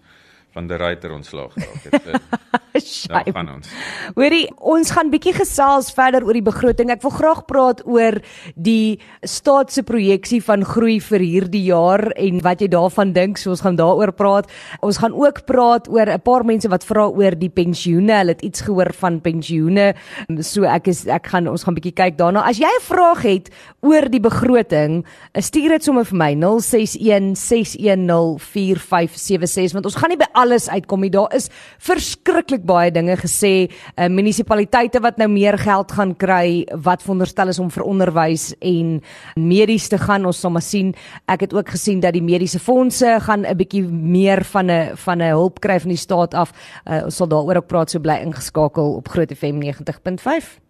van 0.53 0.67
die 0.67 0.77
ruiter 0.77 1.13
ontslaag 1.13 1.53
geraak 1.53 1.83
het. 1.91 2.21
Shame. 2.79 3.33
Van 3.33 3.49
ons. 3.51 3.71
Hoorie, 4.17 4.47
ons 4.59 4.91
gaan 4.95 5.11
bietjie 5.13 5.35
gesels 5.37 5.91
verder 5.95 6.25
oor 6.27 6.37
die 6.37 6.45
begroting. 6.45 6.93
Ek 6.93 7.03
wil 7.05 7.13
graag 7.15 7.43
praat 7.49 7.83
oor 7.89 8.19
die 8.55 8.99
staat 9.27 9.73
se 9.75 9.83
projeksie 9.87 10.41
van 10.45 10.65
groei 10.67 10.99
vir 11.03 11.25
hierdie 11.25 11.65
jaar 11.69 12.09
en 12.17 12.43
wat 12.45 12.63
jy 12.63 12.71
daarvan 12.73 13.13
dink. 13.17 13.41
So 13.41 13.53
ons 13.55 13.65
gaan 13.65 13.79
daaroor 13.79 14.13
praat. 14.17 14.51
Ons 14.85 15.01
gaan 15.03 15.17
ook 15.17 15.45
praat 15.49 15.89
oor 15.91 16.07
'n 16.07 16.21
paar 16.23 16.45
mense 16.45 16.69
wat 16.69 16.85
vra 16.85 17.09
oor 17.09 17.35
die 17.35 17.51
pensioene. 17.51 18.19
Hulle 18.19 18.35
het 18.37 18.43
iets 18.43 18.61
gehoor 18.61 18.93
van 18.93 19.21
pensioene. 19.21 19.95
So 20.41 20.65
ek 20.65 20.89
is 20.89 21.07
ek 21.07 21.27
gaan 21.27 21.49
ons 21.49 21.65
gaan 21.65 21.75
bietjie 21.75 21.95
kyk 21.95 22.19
daarna. 22.19 22.47
As 22.47 22.59
jy 22.59 22.67
'n 22.69 22.83
vraag 22.83 23.23
het 23.23 23.51
oor 23.83 24.09
die 24.09 24.21
begroting, 24.21 25.05
stuur 25.35 25.69
dit 25.69 25.85
sommer 25.85 26.05
vir 26.05 26.17
my 26.17 26.35
061 26.35 27.35
610 27.37 28.39
4576 28.39 29.73
want 29.73 29.87
ons 29.87 29.97
gaan 29.97 30.11
nie 30.11 30.17
by 30.17 30.29
alles 30.39 30.69
uitkom 30.71 31.03
nie. 31.05 31.11
Daar 31.13 31.35
is 31.37 31.49
verskriklik 31.83 32.65
baie 32.69 32.93
dinge 32.95 33.17
gesê, 33.19 33.53
uh, 33.69 34.07
munisipaliteite 34.13 35.03
wat 35.05 35.19
nou 35.19 35.29
meer 35.33 35.59
geld 35.59 35.93
gaan 35.97 36.15
kry 36.19 36.65
wat 36.85 37.03
veronderstel 37.03 37.53
is 37.53 37.59
om 37.63 37.73
vir 37.75 37.87
onderwys 37.89 38.53
en 38.61 38.99
medies 39.37 39.89
te 39.91 39.99
gaan. 39.99 40.27
Ons 40.29 40.43
sal 40.45 40.55
maar 40.55 40.65
sien. 40.65 40.95
Ek 41.27 41.47
het 41.47 41.57
ook 41.57 41.75
gesien 41.75 42.03
dat 42.05 42.15
die 42.17 42.25
mediese 42.25 42.63
fondse 42.63 43.19
gaan 43.27 43.47
'n 43.47 43.57
bietjie 43.57 43.85
meer 43.89 44.45
van 44.45 44.71
'n 44.71 44.97
van 44.97 45.19
'n 45.19 45.35
hulp 45.35 45.61
kry 45.61 45.81
van 45.81 45.91
die 45.91 45.99
staat 45.99 46.35
af. 46.35 46.53
Uh, 46.87 47.05
ons 47.05 47.17
sal 47.17 47.29
daaroor 47.29 47.57
ook 47.57 47.67
praat 47.69 47.91
so 47.91 47.99
bly 47.99 48.21
ingeskakel 48.23 48.95
op 48.95 49.09
Groot 49.09 49.33
FM 49.33 49.59
90.5. 49.59 50.68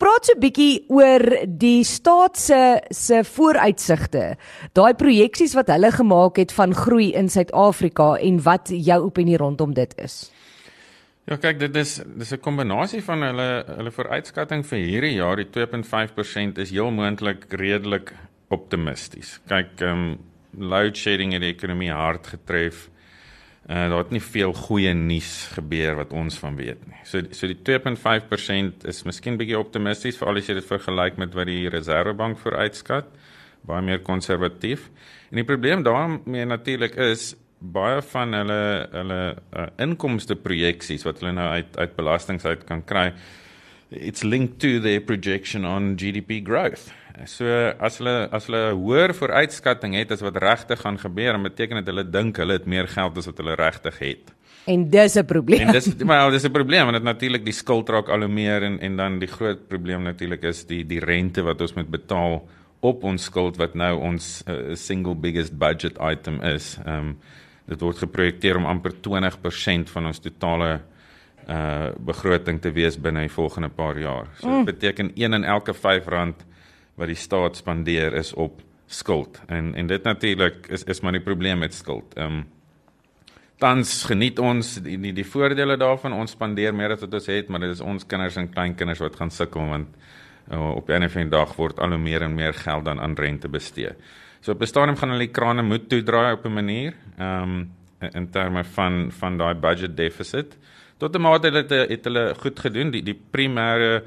Praat 0.00 0.24
so 0.24 0.32
'n 0.32 0.40
bietjie 0.40 0.84
oor 0.88 1.22
die 1.46 1.84
staat 1.84 2.38
se 2.38 2.80
se 2.88 3.20
vooruitsigte. 3.24 4.36
Daai 4.72 4.94
projeksies 4.94 5.54
wat 5.54 5.68
hulle 5.68 5.90
gemaak 5.92 6.36
het 6.36 6.52
van 6.52 6.74
groei 6.74 7.12
in 7.12 7.28
Suid-Afrika 7.28 8.16
en 8.16 8.42
wat 8.42 8.70
jou 8.72 9.04
opinie 9.04 9.36
rondom 9.36 9.74
dit 9.74 9.92
is. 9.98 10.30
Ja, 11.28 11.36
kyk, 11.36 11.58
dit 11.58 11.76
is 11.76 12.00
dis 12.16 12.32
'n 12.32 12.40
kombinasie 12.40 13.02
van 13.02 13.22
hulle 13.22 13.64
hulle 13.76 13.90
vooruitskatting 13.90 14.64
vir 14.66 14.78
hierdie 14.78 15.14
jaar, 15.14 15.36
die 15.36 15.50
2.5% 15.50 16.58
is 16.58 16.70
heel 16.70 16.90
moontlik 16.90 17.44
redelik 17.52 18.14
optimisties. 18.48 19.40
Kyk, 19.46 19.80
ehm 19.80 19.90
um, 19.90 20.18
load 20.58 20.96
shedding 20.96 21.32
het 21.32 21.42
die 21.42 21.52
ekonomie 21.52 21.92
hard 21.92 22.26
getref. 22.26 22.88
Uh 23.70 23.86
daar 23.92 24.00
het 24.02 24.10
nie 24.10 24.22
veel 24.22 24.52
goeie 24.66 24.90
nuus 24.98 25.50
gebeur 25.54 25.94
wat 26.00 26.14
ons 26.16 26.38
van 26.42 26.56
weet 26.58 26.80
nie. 26.90 27.02
So 27.06 27.22
so 27.30 27.46
die 27.46 27.58
2.5% 27.68 28.86
is 28.90 29.04
miskien 29.06 29.38
bietjie 29.38 29.58
optimisties 29.58 30.18
veral 30.18 30.40
as 30.40 30.48
jy 30.50 30.56
dit 30.58 30.66
vergelyk 30.66 31.20
met 31.22 31.36
wat 31.38 31.46
die 31.46 31.68
Reserwebank 31.70 32.40
vooruitskat, 32.42 33.12
baie 33.68 33.84
meer 33.86 34.02
konservatief. 34.02 34.88
En 35.30 35.38
die 35.38 35.46
probleem 35.46 35.84
daarmee 35.86 36.48
natuurlik 36.50 36.98
is 36.98 37.36
baie 37.60 38.00
van 38.10 38.34
hulle 38.34 38.62
hulle 38.90 39.20
uh, 39.36 39.68
inkomste 39.84 40.34
projeksies 40.34 41.04
wat 41.06 41.20
hulle 41.20 41.36
nou 41.36 41.48
uit 41.60 41.78
uit 41.78 41.94
belastings 41.96 42.48
uit 42.48 42.66
kan 42.66 42.82
kry 42.82 43.10
it's 43.90 44.22
linked 44.24 44.58
to 44.60 44.80
their 44.80 45.00
projection 45.00 45.64
on 45.64 45.96
GDP 45.96 46.40
growth. 46.44 46.92
So 47.26 47.46
as 47.78 47.98
hulle 47.98 48.28
as 48.32 48.46
hulle 48.48 48.74
hoër 48.78 49.14
vooruitskatting 49.16 49.96
het 49.98 50.12
as 50.14 50.22
wat 50.24 50.36
regtig 50.40 50.80
gaan 50.80 50.98
gebeur, 50.98 51.32
dan 51.32 51.42
beteken 51.42 51.80
dit 51.80 51.90
hulle 51.92 52.04
dink 52.04 52.36
hulle 52.40 52.58
het 52.58 52.66
meer 52.66 52.88
geld 52.88 53.18
as 53.18 53.26
wat 53.30 53.42
hulle 53.42 53.56
regtig 53.58 53.98
het. 53.98 54.32
En 54.66 54.88
dis 54.90 55.16
'n 55.16 55.24
probleem. 55.24 55.60
En 55.66 55.72
dis 55.72 55.94
maar 56.04 56.30
dis 56.30 56.44
'n 56.44 56.52
probleem 56.52 56.84
want 56.84 56.96
dit 56.96 57.02
natuurlik 57.02 57.44
die 57.44 57.52
skuld 57.52 57.88
raak 57.88 58.08
al 58.08 58.20
hoe 58.20 58.28
meer 58.28 58.62
en 58.62 58.80
en 58.80 58.96
dan 58.96 59.18
die 59.18 59.28
groot 59.28 59.68
probleem 59.68 60.02
natuurlik 60.02 60.42
is 60.42 60.64
die 60.66 60.86
die 60.86 61.00
rente 61.00 61.42
wat 61.42 61.60
ons 61.60 61.74
moet 61.74 61.90
betaal 61.90 62.48
op 62.80 63.04
ons 63.04 63.24
skuld 63.24 63.56
wat 63.56 63.74
nou 63.74 63.98
ons 64.00 64.44
uh, 64.48 64.74
single 64.74 65.14
biggest 65.14 65.58
budget 65.58 65.98
item 66.00 66.40
is. 66.42 66.78
Ehm 66.86 66.98
um, 66.98 67.18
dit 67.66 67.80
word 67.80 67.98
geprojekteer 67.98 68.56
om 68.56 68.66
amper 68.66 68.92
20% 68.92 69.90
van 69.90 70.06
ons 70.06 70.18
totale 70.18 70.80
uh 71.48 71.90
begroting 71.98 72.60
te 72.60 72.72
wees 72.72 72.96
binne 73.00 73.20
die 73.20 73.32
volgende 73.32 73.68
paar 73.68 73.98
jaar. 73.98 74.26
So 74.38 74.46
dit 74.46 74.56
mm. 74.56 74.64
beteken 74.64 75.12
1 75.14 75.32
in 75.32 75.44
elke 75.44 75.74
5 75.74 76.06
rand 76.06 76.44
wat 77.00 77.08
die 77.08 77.18
staat 77.18 77.56
spandeer 77.56 78.14
is 78.20 78.34
op 78.36 78.60
skuld. 78.90 79.40
En 79.48 79.74
en 79.74 79.86
dit 79.86 80.02
natuurlik 80.02 80.68
is 80.68 80.84
is 80.84 81.00
maar 81.00 81.16
die 81.16 81.24
probleem 81.24 81.58
met 81.58 81.74
skuld. 81.74 82.14
Ehm 82.14 82.40
um, 82.40 82.48
tans 83.60 84.04
geniet 84.08 84.38
ons 84.38 84.78
die 84.80 84.96
die, 85.00 85.12
die 85.12 85.26
voordele 85.26 85.76
daarvan. 85.76 86.16
Ons 86.16 86.36
spandeer 86.36 86.74
meer 86.74 86.94
as 86.96 87.04
wat 87.04 87.14
ons 87.14 87.26
het, 87.26 87.48
maar 87.48 87.60
dit 87.60 87.74
is 87.74 87.80
ons 87.80 88.06
kinders 88.06 88.36
en 88.40 88.48
kleinkinders 88.50 89.02
wat 89.04 89.16
gaan 89.16 89.30
sukkel 89.30 89.68
want 89.68 89.88
uh, 90.52 90.70
op 90.76 90.88
'n 90.88 91.04
of 91.04 91.16
ander 91.16 91.30
dag 91.30 91.56
word 91.56 91.78
al 91.78 91.96
hoe 91.96 91.98
meer 91.98 92.22
en 92.22 92.34
meer 92.34 92.54
geld 92.54 92.84
dan 92.84 93.00
aan 93.00 93.14
rente 93.14 93.48
bestee. 93.48 93.92
So 94.40 94.52
op 94.52 94.60
'n 94.60 94.66
stadium 94.66 94.96
gaan 94.96 95.10
hulle 95.10 95.26
die 95.26 95.32
krane 95.32 95.62
moet 95.62 95.88
toedraai 95.88 96.32
op 96.32 96.44
'n 96.44 96.52
manier. 96.52 96.94
Ehm 97.18 97.42
um, 97.42 97.70
in 98.00 98.30
terme 98.30 98.64
van 98.64 99.12
van 99.12 99.36
daai 99.36 99.54
budget 99.54 99.96
deficit. 99.96 100.56
Tot 100.96 101.16
'n 101.16 101.20
mate 101.20 101.50
het 101.50 101.70
hulle 101.70 101.86
het 101.88 102.04
hulle 102.04 102.34
goed 102.34 102.60
gedoen. 102.60 102.90
Die 102.90 103.02
die 103.02 103.20
primêre 103.30 104.02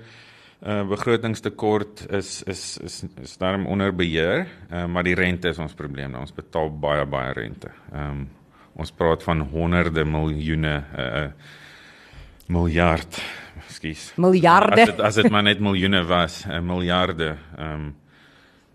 uh 0.63 0.83
begrotingstekort 0.87 2.05
is 2.11 2.43
is 2.47 2.77
is 2.77 3.03
is 3.21 3.37
daarom 3.37 3.65
onder 3.67 3.91
beheer, 3.95 4.47
uh, 4.71 4.85
maar 4.85 5.03
die 5.03 5.15
rente 5.15 5.49
is 5.49 5.59
ons 5.59 5.73
probleem. 5.73 6.11
Nou, 6.11 6.21
ons 6.23 6.35
betaal 6.35 6.71
baie 6.71 7.05
baie 7.05 7.33
rente. 7.33 7.71
Ehm 7.91 8.09
um, 8.09 8.29
ons 8.73 8.91
praat 8.91 9.21
van 9.23 9.43
honderde 9.51 10.05
miljoene 10.05 10.83
uh 10.97 11.27
miljard. 12.47 13.21
Ekskuus. 13.67 14.13
Miljarde. 14.15 14.81
As 14.81 14.89
dit 14.89 15.01
as 15.01 15.19
dit 15.21 15.29
maar 15.31 15.43
net 15.43 15.59
miljoene 15.59 16.03
was, 16.05 16.45
'n 16.45 16.51
uh, 16.51 16.61
miljarde. 16.61 17.35
Ehm 17.57 17.73
um, 17.73 17.95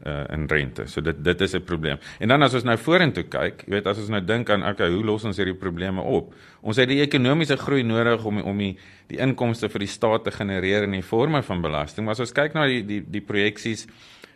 uh 0.06 0.24
in 0.30 0.46
rente. 0.46 0.86
So 0.86 1.00
dit 1.00 1.24
dit 1.24 1.40
is 1.40 1.54
'n 1.54 1.64
probleem. 1.64 1.98
En 2.18 2.28
dan 2.28 2.42
as 2.42 2.54
ons 2.54 2.64
nou 2.64 2.76
vorentoe 2.76 3.24
kyk, 3.24 3.64
jy 3.66 3.72
weet 3.72 3.86
as 3.86 3.98
ons 3.98 4.08
nou 4.08 4.20
dink 4.20 4.50
aan 4.50 4.62
okay, 4.62 4.90
hoe 4.90 5.04
los 5.04 5.24
ons 5.24 5.36
hierdie 5.36 5.54
probleme 5.58 6.00
op? 6.00 6.34
Ons 6.60 6.76
het 6.76 6.88
die 6.88 7.00
ekonomiese 7.00 7.56
groei 7.56 7.82
nodig 7.82 8.24
om 8.24 8.40
om 8.40 8.58
die 8.58 8.78
die 9.08 9.18
inkomste 9.18 9.68
vir 9.68 9.78
die 9.78 9.88
staat 9.88 10.24
te 10.24 10.30
genereer 10.30 10.82
in 10.82 10.92
die 10.92 11.02
vorme 11.02 11.42
van 11.42 11.60
belasting. 11.60 12.04
Maar 12.04 12.12
as 12.12 12.20
ons 12.20 12.32
kyk 12.32 12.54
na 12.54 12.66
die 12.66 12.82
die 12.86 13.04
die 13.10 13.20
projeksies 13.20 13.86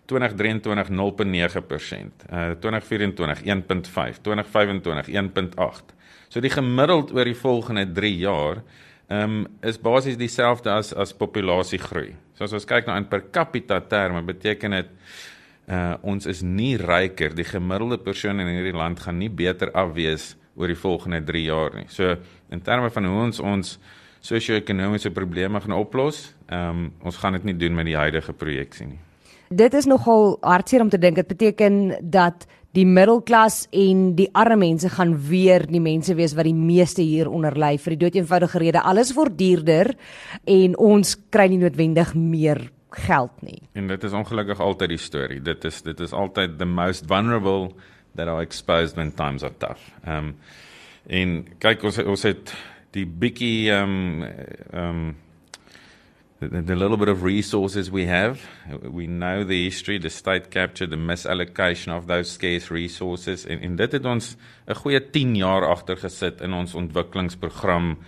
2023 0.07 0.89
0.9%, 0.91 2.27
uh 2.33 2.55
2024 2.61 3.43
1.5, 3.43 4.21
2025 4.23 5.09
1.8. 5.09 5.95
So 6.29 6.41
die 6.41 6.51
gemiddeld 6.51 7.13
oor 7.13 7.25
die 7.25 7.37
volgende 7.37 7.87
3 7.93 8.17
jaar 8.17 8.63
ehm 9.13 9.45
um, 9.45 9.47
is 9.61 9.79
basies 9.79 10.17
dieselfde 10.17 10.71
as 10.71 10.95
as 10.95 11.13
populasiegroei. 11.13 12.15
So 12.35 12.45
as 12.45 12.53
ons 12.53 12.65
kyk 12.65 12.87
na 12.87 12.97
in 12.97 13.09
per 13.11 13.27
capita 13.31 13.81
terme 13.81 14.23
beteken 14.23 14.71
dit 14.71 14.89
uh 15.71 15.95
ons 16.03 16.27
is 16.27 16.43
nie 16.43 16.77
ryker 16.77 17.35
die 17.35 17.47
gemiddelde 17.47 17.99
persoon 18.03 18.41
in 18.41 18.51
hierdie 18.51 18.77
land 18.77 19.01
gaan 19.01 19.19
nie 19.19 19.31
beter 19.31 19.71
af 19.73 19.95
wees 19.95 20.33
oor 20.57 20.69
die 20.69 20.79
volgende 20.79 21.23
3 21.25 21.45
jaar 21.45 21.77
nie. 21.77 21.87
So 21.89 22.17
in 22.51 22.63
terme 22.63 22.91
van 22.91 23.07
hoe 23.07 23.21
ons 23.29 23.41
ons 23.41 23.79
sosio-ekonomiese 24.23 25.11
probleme 25.11 25.61
gaan 25.61 25.77
oplos, 25.77 26.35
ehm 26.47 26.69
um, 26.69 26.91
ons 27.03 27.17
gaan 27.17 27.39
dit 27.39 27.45
nie 27.45 27.57
doen 27.57 27.75
met 27.75 27.87
die 27.87 27.97
huidige 27.97 28.33
projeksie 28.33 28.87
nie. 28.87 29.01
Dit 29.53 29.75
is 29.75 29.87
nogal 29.87 30.39
hartseer 30.41 30.81
om 30.81 30.89
te 30.89 30.99
dink. 30.99 31.17
Dit 31.17 31.29
beteken 31.29 31.97
dat 32.01 32.47
die 32.73 32.87
middelklas 32.89 33.67
en 33.71 34.15
die 34.17 34.29
arme 34.33 34.57
mense 34.57 34.89
gaan 34.89 35.13
weer 35.29 35.67
die 35.69 35.81
mense 35.81 36.15
wees 36.17 36.33
wat 36.35 36.49
die 36.49 36.57
meeste 36.57 37.03
hier 37.03 37.29
onder 37.29 37.59
ly 37.59 37.75
vir 37.79 37.97
die 37.97 38.01
dood 38.05 38.17
eenvoudige 38.17 38.63
rede. 38.63 38.81
Alles 38.81 39.13
word 39.17 39.37
duurder 39.39 39.93
en 40.49 40.77
ons 40.81 41.17
kry 41.31 41.51
nie 41.53 41.61
noodwendig 41.61 42.15
meer 42.17 42.65
geld 42.97 43.43
nie. 43.43 43.63
En 43.73 43.87
dit 43.87 44.05
is 44.05 44.13
ongelukkig 44.13 44.61
altyd 44.61 44.89
die 44.89 44.99
storie. 44.99 45.41
Dit 45.41 45.65
is 45.65 45.83
dit 45.83 46.01
is 46.01 46.13
altyd 46.13 46.59
the 46.59 46.69
most 46.69 47.07
vulnerable 47.07 47.73
that 48.15 48.29
are 48.29 48.43
exposed 48.43 48.97
when 48.97 49.15
times 49.15 49.43
are 49.43 49.55
tough. 49.59 49.91
Ehm 50.05 50.17
um, 50.17 50.37
en 51.07 51.31
kyk 51.59 51.83
ons 51.83 51.99
ons 51.99 52.23
het 52.23 52.55
die 52.95 53.07
bietjie 53.07 53.71
ehm 53.73 53.91
um, 53.91 54.23
ehm 54.23 54.89
um, 54.89 55.17
the, 56.51 56.63
the 56.63 56.77
little 56.77 56.97
bit 56.97 57.09
of 57.09 57.23
resources 57.23 57.91
we 57.91 58.07
have. 58.07 58.49
We 58.83 59.07
know 59.07 59.45
the 59.45 59.65
history, 59.65 59.99
the 59.99 60.11
state 60.11 60.51
capture, 60.51 60.87
the 60.87 60.97
misallocation 60.97 61.93
of 61.97 62.07
those 62.07 62.31
scarce 62.31 62.71
resources 62.71 63.47
en 63.47 63.61
en 63.61 63.77
dit 63.77 63.93
het 63.93 64.05
ons 64.05 64.37
'n 64.67 64.75
goeie 64.75 65.11
10 65.11 65.37
jaar 65.37 65.67
agter 65.67 65.97
gesit 65.97 66.41
in 66.41 66.53
ons 66.53 66.75
ontwikkelingsprogram 66.75 67.99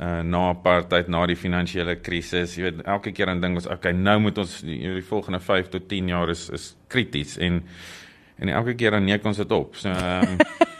uh 0.00 0.22
na 0.24 0.46
apartheid 0.50 1.08
na 1.12 1.26
die 1.28 1.36
finansiële 1.36 1.98
krisis 2.00 2.56
jy 2.56 2.68
weet 2.68 2.84
elke 2.88 3.12
keer 3.12 3.28
dan 3.32 3.42
dink 3.42 3.60
ons 3.60 3.68
okay 3.68 3.92
nou 3.92 4.18
moet 4.26 4.38
ons 4.40 4.60
die, 4.64 4.78
die 4.80 5.04
volgende 5.04 5.40
5 5.44 5.68
tot 5.76 5.88
10 5.88 6.08
jaar 6.14 6.32
is 6.32 6.48
is 6.56 6.70
krities 6.88 7.36
en 7.38 7.62
en 8.40 8.48
elke 8.48 8.74
keer 8.74 8.96
dan 8.96 9.04
neek 9.04 9.26
ons 9.28 9.36
dit 9.36 9.52
op 9.52 9.76
so 9.76 9.92
um, 9.92 10.38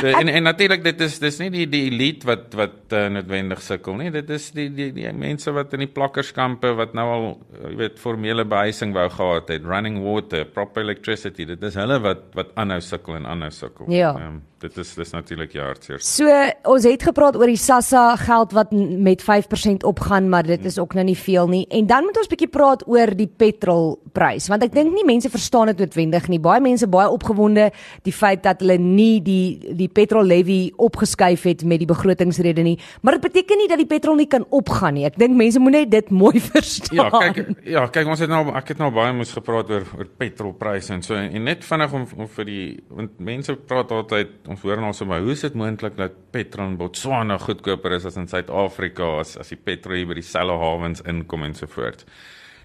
So, 0.00 0.10
en 0.10 0.28
en 0.28 0.42
natuurlik 0.42 0.82
dit 0.84 1.00
is 1.06 1.18
dis 1.22 1.36
nie 1.40 1.50
die 1.54 1.64
die 1.70 1.82
elite 1.88 2.26
wat 2.26 2.54
wat 2.58 2.94
uh, 2.96 3.06
noodwendig 3.14 3.62
sukkel 3.62 3.96
nie. 4.00 4.10
Dit 4.14 4.30
is 4.34 4.48
die 4.56 4.66
die 4.74 4.90
die 4.92 5.06
mense 5.14 5.52
wat 5.54 5.74
in 5.76 5.84
die 5.84 5.90
plakkerskampe 5.90 6.72
wat 6.78 6.96
nou 6.98 7.06
al 7.12 7.26
uh, 7.30 7.68
jy 7.70 7.76
weet 7.78 8.00
formele 8.02 8.44
behuising 8.48 8.94
wou 8.96 9.06
gehad 9.12 9.52
het, 9.54 9.68
running 9.68 10.00
water, 10.04 10.44
proper 10.44 10.82
electricity. 10.82 11.46
Dit 11.54 11.62
is 11.70 11.78
hulle 11.78 12.00
wat 12.02 12.26
wat 12.36 12.52
aanhou 12.60 12.80
sukkel 12.82 13.20
en 13.20 13.30
aanhou 13.30 13.52
sukkel. 13.54 13.88
Ja. 13.94 14.12
Um, 14.18 14.42
dit 14.64 14.78
is 14.80 14.94
dis 14.96 15.12
natuurlik 15.12 15.52
ja 15.56 15.66
hartseer. 15.68 16.00
So 16.04 16.30
ons 16.70 16.86
het 16.88 17.04
gepraat 17.04 17.36
oor 17.38 17.50
die 17.50 17.60
Sassa 17.60 18.14
geld 18.20 18.54
wat 18.56 18.72
met 18.72 19.22
5% 19.24 19.84
opgaan, 19.86 20.28
maar 20.32 20.46
dit 20.46 20.64
is 20.64 20.78
ook 20.80 20.94
nou 20.96 21.04
nie 21.04 21.18
veel 21.18 21.50
nie. 21.50 21.64
En 21.74 21.88
dan 21.90 22.06
moet 22.08 22.18
ons 22.20 22.30
bietjie 22.30 22.48
praat 22.52 22.84
oor 22.88 23.12
die 23.16 23.28
petrolprys, 23.28 24.48
want 24.52 24.64
ek 24.66 24.74
dink 24.74 24.94
nie 24.94 25.04
mense 25.06 25.30
verstaan 25.32 25.72
dit 25.72 25.84
noodwendig 25.84 26.28
nie. 26.32 26.40
Baie 26.42 26.62
mense 26.64 26.88
baie 26.90 27.10
opgewonde 27.12 27.70
die 28.08 28.14
feit 28.14 28.44
dat 28.46 28.62
hulle 28.64 28.78
nie 28.80 29.20
die 29.24 29.74
die 29.76 29.90
petrol 29.92 30.24
levy 30.26 30.58
opgeskuif 30.80 31.44
het 31.48 31.64
met 31.68 31.82
die 31.82 31.90
begrotingsrede 31.90 32.64
nie, 32.64 32.76
maar 33.02 33.18
dit 33.18 33.26
beteken 33.28 33.60
nie 33.60 33.68
dat 33.70 33.80
die 33.82 33.88
petrol 33.90 34.18
nie 34.20 34.28
kan 34.30 34.46
opgaan 34.54 34.96
nie. 34.98 35.06
Ek 35.08 35.18
dink 35.20 35.36
mense 35.36 35.60
moet 35.60 35.78
net 35.80 35.92
dit 35.92 36.12
mooi 36.14 36.40
verstaan. 36.54 36.96
Ja, 36.96 37.10
kyk 37.12 37.68
ja, 37.68 37.86
kyk 37.92 38.12
ons 38.14 38.24
het 38.24 38.32
nou 38.32 38.46
ek 38.54 38.74
het 38.74 38.82
nou 38.82 38.90
baie 38.94 39.12
moes 39.16 39.34
gepraat 39.34 39.70
oor 39.72 39.88
oor 39.98 40.10
petrolpryse 40.18 40.94
en 40.94 41.04
so 41.04 41.18
en 41.18 41.44
net 41.44 41.64
vinnig 41.66 41.94
om, 41.96 42.06
om 42.24 42.30
vir 42.38 42.48
die 42.48 42.66
want 42.88 43.20
mense 43.24 43.56
praat 43.68 43.92
altyd 43.94 44.34
ons 44.54 44.64
hoor 44.64 44.80
nou 44.82 44.92
sommer 44.96 45.22
hoe 45.24 45.34
is 45.34 45.44
dit 45.44 45.56
moontlik 45.58 45.98
dat 45.98 46.16
petrol 46.34 46.72
in 46.72 46.78
Botswana 46.80 47.38
goedkoper 47.42 47.98
is 47.98 48.06
as 48.08 48.18
in 48.20 48.30
Suid-Afrika 48.30 49.10
as 49.20 49.36
as 49.40 49.50
die 49.52 49.60
petrol 49.60 49.98
hier 49.98 50.10
by 50.10 50.18
die 50.20 50.26
selle 50.26 50.56
hawens 50.60 51.02
inkom 51.10 51.46
en 51.46 51.56
so 51.58 51.70
voort. 51.70 52.06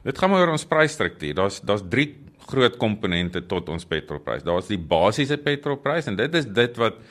Dit 0.06 0.20
gaan 0.20 0.32
maar 0.32 0.46
oor 0.46 0.54
ons 0.56 0.68
prysstruktuur. 0.70 1.36
Daar's 1.42 1.60
daar's 1.66 1.84
drie 1.92 2.14
groot 2.50 2.78
komponente 2.82 3.42
tot 3.50 3.70
ons 3.70 3.86
petrolprys. 3.86 4.46
Daar's 4.46 4.70
die 4.72 4.80
basiese 4.80 5.38
petrolprys 5.42 6.08
en 6.10 6.18
dit 6.20 6.38
is 6.40 6.48
dit 6.48 6.80
wat 6.82 7.02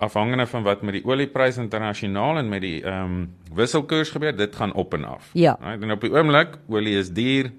afhangende 0.00 0.46
van 0.48 0.64
wat 0.64 0.84
met 0.86 0.96
die 0.96 1.04
oliepryse 1.04 1.60
internasionaal 1.60 2.40
en 2.40 2.48
met 2.48 2.64
die 2.64 2.78
ehm 2.80 3.18
um, 3.18 3.26
wisselkoers 3.54 4.12
gebeur, 4.14 4.36
dit 4.36 4.56
gaan 4.56 4.72
op 4.72 4.94
en 4.94 5.04
af. 5.04 5.30
Ja. 5.34 5.58
Right? 5.60 5.82
En 5.82 5.92
op 5.92 6.00
die 6.00 6.12
oomblik, 6.14 6.56
olie 6.68 6.96
is 6.96 7.10
duur. 7.12 7.50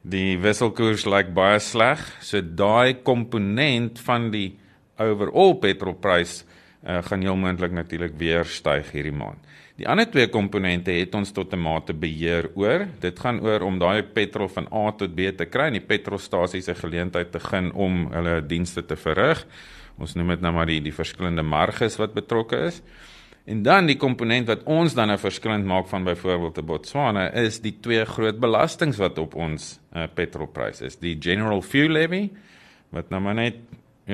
Die 0.00 0.38
wisselkoers 0.40 1.04
lyk 1.04 1.34
baie 1.36 1.58
sleg. 1.60 2.00
So 2.24 2.40
daai 2.40 3.02
komponent 3.04 4.00
van 4.00 4.30
die 4.32 4.54
overall 5.00 5.56
petrolprys 5.60 6.44
uh, 6.84 7.00
gaan 7.02 7.24
heel 7.24 7.36
moontlik 7.36 7.72
natuurlik 7.72 8.16
weer 8.20 8.44
styg 8.44 8.92
hierdie 8.94 9.14
maand. 9.16 9.40
Die 9.80 9.88
ander 9.88 10.04
twee 10.12 10.28
komponente 10.28 10.92
het 10.92 11.14
ons 11.16 11.32
tot 11.32 11.54
'n 11.54 11.58
mate 11.58 11.94
beheer 11.94 12.50
oor. 12.54 12.86
Dit 13.00 13.18
gaan 13.18 13.40
oor 13.40 13.62
om 13.64 13.78
daai 13.78 14.02
petrol 14.02 14.48
van 14.48 14.68
A 14.72 14.92
tot 14.92 15.14
B 15.14 15.32
te 15.36 15.46
kry 15.46 15.66
en 15.68 15.78
die 15.78 15.86
petrolstasies 15.86 16.64
se 16.64 16.74
geleentheid 16.74 17.32
te 17.32 17.40
gun 17.40 17.72
om 17.72 18.12
hulle 18.12 18.46
dienste 18.46 18.84
te 18.86 18.96
verrig. 18.96 19.46
Ons 19.98 20.14
noem 20.14 20.28
dit 20.28 20.40
nou 20.40 20.52
maar 20.52 20.66
die 20.66 20.80
die 20.80 20.92
verskillende 20.92 21.42
marges 21.42 21.96
wat 21.96 22.12
betrokke 22.14 22.56
is. 22.66 22.82
En 23.46 23.62
dan 23.62 23.86
die 23.86 23.96
komponent 23.96 24.46
wat 24.46 24.62
ons 24.64 24.94
dan 24.94 25.10
'n 25.10 25.18
verskillend 25.18 25.64
maak 25.64 25.88
van 25.88 26.04
byvoorbeeld 26.04 26.54
te 26.54 26.62
Botswana 26.62 27.32
is 27.32 27.60
die 27.60 27.76
twee 27.80 28.04
groot 28.04 28.38
belastings 28.38 28.96
wat 28.96 29.18
op 29.18 29.34
ons 29.34 29.80
uh, 29.96 30.04
petrolprys 30.14 30.80
is. 30.80 30.96
Die 30.96 31.16
General 31.20 31.62
Fuel 31.62 31.90
Levy 31.90 32.30
wat 32.90 33.10
nou 33.10 33.20
maar 33.20 33.34
net 33.34 33.54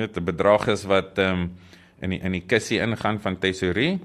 weet 0.00 0.16
'n 0.16 0.24
bedrag 0.24 0.68
is 0.68 0.84
wat 0.84 1.18
ehm 1.18 1.32
um, 1.32 1.50
in 2.00 2.10
die 2.10 2.20
in 2.20 2.32
die 2.32 2.44
kussie 2.46 2.80
ingaan 2.80 3.20
van 3.20 3.38
tesourie 3.38 3.98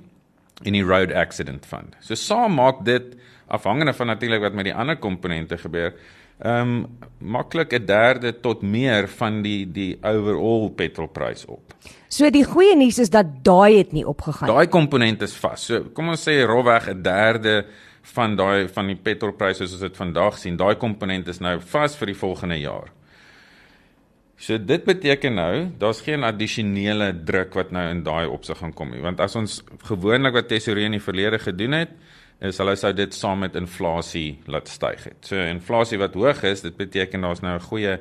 en 0.64 0.74
die 0.74 0.84
road 0.84 1.12
accident 1.12 1.66
fund. 1.66 1.96
So 2.00 2.16
saam 2.16 2.56
maak 2.56 2.86
dit 2.86 3.16
afhangende 3.48 3.94
van 3.94 4.08
natuurlik 4.08 4.42
wat 4.42 4.54
met 4.54 4.66
die 4.66 4.76
ander 4.76 4.98
komponente 4.98 5.58
gebeur, 5.58 5.94
ehm 6.40 6.62
um, 6.62 6.88
maklik 7.18 7.74
'n 7.74 7.86
derde 7.86 8.40
tot 8.40 8.62
meer 8.62 9.08
van 9.08 9.42
die 9.42 9.72
die 9.72 9.98
overall 10.02 10.70
petrolprys 10.70 11.46
op. 11.46 11.74
So 12.08 12.30
die 12.30 12.46
goeie 12.46 12.76
nuus 12.76 13.00
is 13.00 13.10
dat 13.10 13.26
daai 13.44 13.78
het 13.78 13.92
nie 13.92 14.08
opgegaan 14.08 14.48
nie. 14.48 14.56
Daai 14.56 14.68
komponent 14.68 15.22
is 15.22 15.34
vas. 15.34 15.66
So 15.66 15.84
kom 15.94 16.10
ons 16.10 16.28
sê 16.28 16.46
rofweg 16.46 16.90
'n 16.90 17.02
derde 17.02 17.66
van 18.02 18.36
daai 18.36 18.68
van 18.68 18.88
die 18.88 18.96
petrolpryse 18.96 19.68
soos 19.68 19.72
ons 19.72 19.82
dit 19.82 19.98
vandag 19.98 20.38
sien, 20.38 20.58
daai 20.58 20.76
komponent 20.76 21.28
is 21.28 21.40
nou 21.40 21.60
vas 21.60 21.96
vir 21.96 22.06
die 22.06 22.18
volgende 22.18 22.60
jaar. 22.60 22.90
So 24.42 24.58
dit 24.58 24.86
beteken 24.88 25.36
nou, 25.38 25.56
daar's 25.78 26.02
geen 26.02 26.24
addisionele 26.26 27.12
druk 27.26 27.54
wat 27.60 27.70
nou 27.76 27.84
in 27.92 28.02
daai 28.02 28.26
opsig 28.26 28.58
gaan 28.58 28.74
kom 28.74 28.90
nie, 28.90 29.02
want 29.04 29.20
as 29.22 29.36
ons 29.38 29.60
gewoonlik 29.86 30.34
wat 30.34 30.48
tesorie 30.50 30.88
in 30.90 30.96
die 30.98 31.04
verlede 31.04 31.38
gedoen 31.40 31.78
het, 31.78 31.92
is 32.42 32.58
hulle 32.58 32.74
sou 32.80 32.90
dit 32.98 33.14
saam 33.14 33.44
met 33.46 33.58
inflasie 33.60 34.40
laat 34.50 34.72
styg 34.72 35.04
het. 35.06 35.20
So 35.30 35.38
inflasie 35.38 36.00
wat 36.02 36.18
hoog 36.18 36.42
is, 36.50 36.64
dit 36.66 36.78
beteken 36.78 37.22
daar's 37.22 37.44
nou 37.46 37.54
'n 37.56 37.68
goeie 37.70 38.00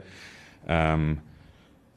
ehm 0.67 0.95
um, 0.95 1.21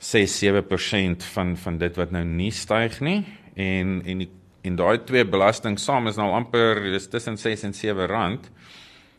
6-7% 0.04 1.24
van 1.24 1.56
van 1.58 1.78
dit 1.78 1.96
wat 1.96 2.12
nou 2.12 2.24
nie 2.26 2.52
styg 2.52 3.00
nie 3.00 3.24
en 3.56 4.02
en 4.06 4.18
die 4.18 4.30
en 4.64 4.76
daai 4.76 4.98
twee 5.06 5.26
belasting 5.26 5.80
saam 5.80 6.08
is 6.08 6.18
nou 6.18 6.32
amper 6.32 6.82
dis 6.92 7.08
tussen 7.08 7.38
6 7.38 7.64
en 7.64 7.74
7 7.74 8.08
rand. 8.08 8.52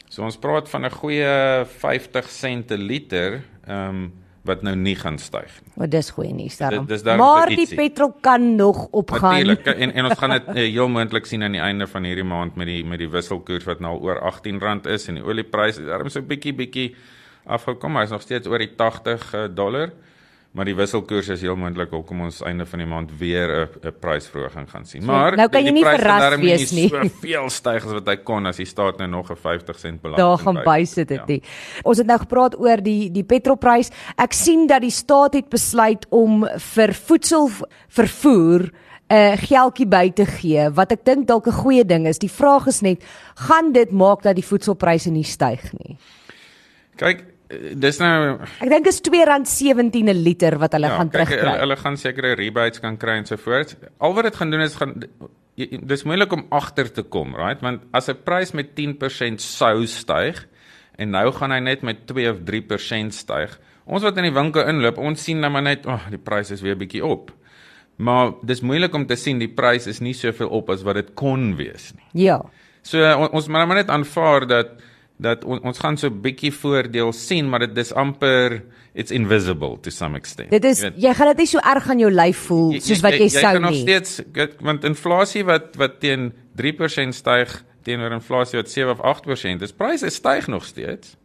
So 0.08 0.22
ons 0.22 0.36
praat 0.36 0.68
van 0.68 0.84
'n 0.84 0.90
goeie 0.90 1.64
50 1.64 2.28
sente 2.28 2.76
liter 2.76 3.42
ehm 3.66 3.88
um, 3.88 4.23
wat 4.44 4.62
nou 4.62 4.74
nie 4.76 4.94
gaan 4.96 5.16
styg 5.18 5.52
nie. 5.64 5.72
Maar 5.80 5.88
dis 5.88 6.10
goeie 6.12 6.32
nuus 6.36 6.56
daarom. 6.60 6.86
Dis- 6.86 7.02
dis 7.02 7.16
Maar 7.16 7.48
die 7.48 7.68
petrol 7.74 8.12
kan 8.20 8.54
nog 8.56 8.86
opgaan. 8.90 9.32
Natuurlik 9.32 9.66
en 9.66 9.92
en 9.92 10.04
ons 10.10 10.18
gaan 10.18 10.30
dit 10.36 10.48
uh, 10.48 10.54
heel 10.76 10.88
moontlik 10.88 11.26
sien 11.26 11.42
aan 11.42 11.56
die 11.56 11.60
einde 11.64 11.86
van 11.86 12.04
hierdie 12.04 12.26
maand 12.28 12.56
met 12.60 12.68
die 12.68 12.84
met 12.84 13.00
die 13.00 13.08
wisselkoers 13.08 13.64
wat 13.64 13.80
nou 13.80 13.96
oor 14.04 14.20
R18 14.20 14.90
is 14.92 15.08
en 15.08 15.20
die 15.20 15.24
oliepryse 15.24 15.80
is 15.80 15.86
darm 15.88 16.12
so 16.12 16.22
bietjie 16.22 16.52
bietjie 16.52 16.94
afgekom, 17.44 17.96
hy's 18.00 18.12
nog 18.12 18.22
steeds 18.24 18.48
oor 18.48 18.58
die 18.58 18.72
80 18.76 19.34
uh, 19.34 19.46
dollar. 19.52 19.92
Maar 20.54 20.68
die 20.68 20.74
wisselkoers 20.78 21.28
is 21.34 21.40
heel 21.42 21.56
moontlik 21.58 21.90
hoekom 21.90 22.20
ons 22.28 22.36
einde 22.46 22.62
van 22.70 22.78
die 22.78 22.86
maand 22.86 23.10
weer 23.18 23.48
'n 23.64 23.88
'n 23.88 23.92
prysverhoging 24.00 24.70
gaan 24.70 24.84
sien. 24.86 25.04
Maar 25.04 25.34
nou 25.36 25.48
kan 25.48 25.64
die- 25.64 25.70
jy 25.70 25.74
die 25.74 25.82
nie 25.82 25.98
verras 25.98 26.36
wees 26.40 26.70
nie. 26.72 26.88
So 26.88 27.02
veel 27.20 27.50
styg 27.50 27.84
as 27.84 27.92
wat 27.92 28.06
hy 28.06 28.16
kon 28.16 28.46
as 28.46 28.56
die 28.56 28.66
staat 28.66 28.98
nou 28.98 29.08
nog 29.10 29.30
'n 29.30 29.36
50 29.36 29.78
sent 29.78 30.00
belasting 30.02 30.28
Daar 30.28 30.38
gaan 30.38 30.54
by- 30.54 30.64
bysit 30.78 31.08
dit 31.08 31.18
Ja. 31.18 31.24
nie. 31.26 31.42
Ons 31.82 31.98
het 31.98 32.06
nou 32.06 32.18
gepraat 32.18 32.58
oor 32.58 32.76
die 32.82 33.10
die 33.10 33.24
petrolprys. 33.24 33.90
Ek 34.16 34.32
sien 34.32 34.66
dat 34.66 34.80
die 34.80 34.90
staat 34.90 35.34
het 35.34 35.48
besluit 35.48 36.06
om 36.10 36.46
vir 36.58 36.94
voedselvervoer 36.94 38.60
'n 39.10 39.14
uh, 39.14 39.36
geldjie 39.36 39.86
by 39.86 40.10
te 40.10 40.24
gee 40.26 40.70
wat 40.70 40.92
ek 40.92 41.04
dink 41.04 41.26
dalk 41.26 41.46
'n 41.46 41.52
goeie 41.52 41.84
ding 41.84 42.06
is. 42.06 42.18
Die 42.18 42.30
vraag 42.30 42.66
is 42.66 42.80
net, 42.80 43.04
gaan 43.34 43.72
dit 43.72 43.90
maak 43.90 44.22
dat 44.22 44.34
die 44.36 44.44
voedselpryse 44.44 45.10
nie 45.10 45.24
styg 45.24 45.72
nie? 45.84 45.96
Kyk, 46.96 47.18
eh, 47.20 47.24
dis 47.48 47.98
nou 48.00 48.38
Ek 48.62 48.70
dink 48.72 48.86
is 48.88 49.00
R2.17 49.04 50.08
'n 50.08 50.22
liter 50.24 50.58
wat 50.58 50.72
hulle 50.72 50.88
gaan 50.88 51.10
Ja, 51.12 51.12
kyk, 51.12 51.12
terugkry. 51.12 51.40
Hulle, 51.48 51.58
hulle 51.60 51.76
gaan 51.76 51.96
sekere 51.96 52.34
rebates 52.34 52.80
kan 52.80 52.96
kry 52.96 53.18
en 53.20 53.26
so 53.26 53.36
voort. 53.36 53.76
Al 53.98 54.14
wat 54.14 54.24
dit 54.24 54.36
gaan 54.36 54.50
doen 54.50 54.60
is 54.60 54.74
gaan 54.74 54.94
dis 55.56 56.02
moeilik 56.02 56.32
om 56.32 56.46
agter 56.50 56.90
te 56.90 57.02
kom, 57.02 57.34
right? 57.36 57.60
Want 57.62 57.82
as 57.92 58.08
'n 58.08 58.16
prys 58.24 58.52
met 58.52 58.74
10% 58.74 59.40
sou 59.40 59.86
styg 59.86 60.46
en 60.98 61.10
nou 61.10 61.30
gaan 61.32 61.50
hy 61.50 61.58
net 61.58 61.82
met 61.82 62.06
2 62.06 62.30
of 62.30 62.38
3% 62.44 63.14
styg. 63.14 63.58
Ons 63.86 64.02
wat 64.02 64.16
in 64.16 64.22
die 64.22 64.32
winkel 64.32 64.66
inloop, 64.66 64.98
ons 64.98 65.22
sien 65.22 65.40
nou 65.40 65.50
maar 65.50 65.62
net, 65.62 65.86
"Ag, 65.86 66.06
oh, 66.06 66.10
die 66.10 66.18
prys 66.18 66.50
is 66.50 66.62
weer 66.62 66.76
bietjie 66.76 67.04
op." 67.04 67.30
Maar 67.96 68.32
dis 68.42 68.60
moeilik 68.60 68.94
om 68.94 69.06
te 69.06 69.16
sien 69.16 69.38
die 69.38 69.48
prys 69.48 69.86
is 69.86 70.00
nie 70.00 70.14
soveel 70.14 70.48
op 70.48 70.70
as 70.70 70.82
wat 70.82 70.94
dit 70.94 71.14
kon 71.14 71.56
wees 71.56 71.92
nie. 71.94 72.24
Ja. 72.26 72.40
So 72.82 72.98
on, 72.98 73.30
ons 73.30 73.48
moet 73.48 73.66
maar 73.66 73.76
net 73.76 73.88
aanvaar 73.88 74.46
dat 74.46 74.68
dat 75.16 75.44
on, 75.44 75.60
ons 75.62 75.78
gaan 75.78 75.96
so 75.96 76.08
'n 76.08 76.20
bietjie 76.20 76.52
voordeel 76.52 77.12
sien, 77.12 77.48
maar 77.48 77.58
dit 77.60 77.76
is 77.78 77.92
amper 77.92 78.62
it's 78.94 79.10
invisible 79.10 79.78
to 79.80 79.90
some 79.90 80.16
extent. 80.16 80.50
Dit 80.50 80.64
is 80.64 80.80
Jy 80.80 80.90
weet, 80.90 81.02
jy 81.02 81.14
gaan 81.14 81.26
dit 81.28 81.36
nie 81.36 81.46
so 81.46 81.58
erg 81.58 81.88
aan 81.90 81.98
jou 81.98 82.10
lyf 82.10 82.36
voel 82.46 82.80
soos 82.80 83.00
wat 83.00 83.12
jy 83.12 83.18
jy 83.18 83.28
sou 83.28 83.52
kan 83.52 83.62
nog 83.62 83.70
nie. 83.70 83.80
steeds 83.80 84.22
want 84.60 84.84
inflasie 84.84 85.44
wat 85.44 85.76
wat 85.76 86.00
teen 86.00 86.32
3% 86.56 87.14
styg 87.14 87.64
teenoor 87.84 88.12
inflasie 88.12 88.58
wat 88.58 88.70
7 88.70 88.90
of 88.90 89.00
8% 89.00 89.62
is, 89.62 89.72
pryse 89.72 90.10
styg 90.10 90.46
nog 90.48 90.64
steeds. 90.64 91.16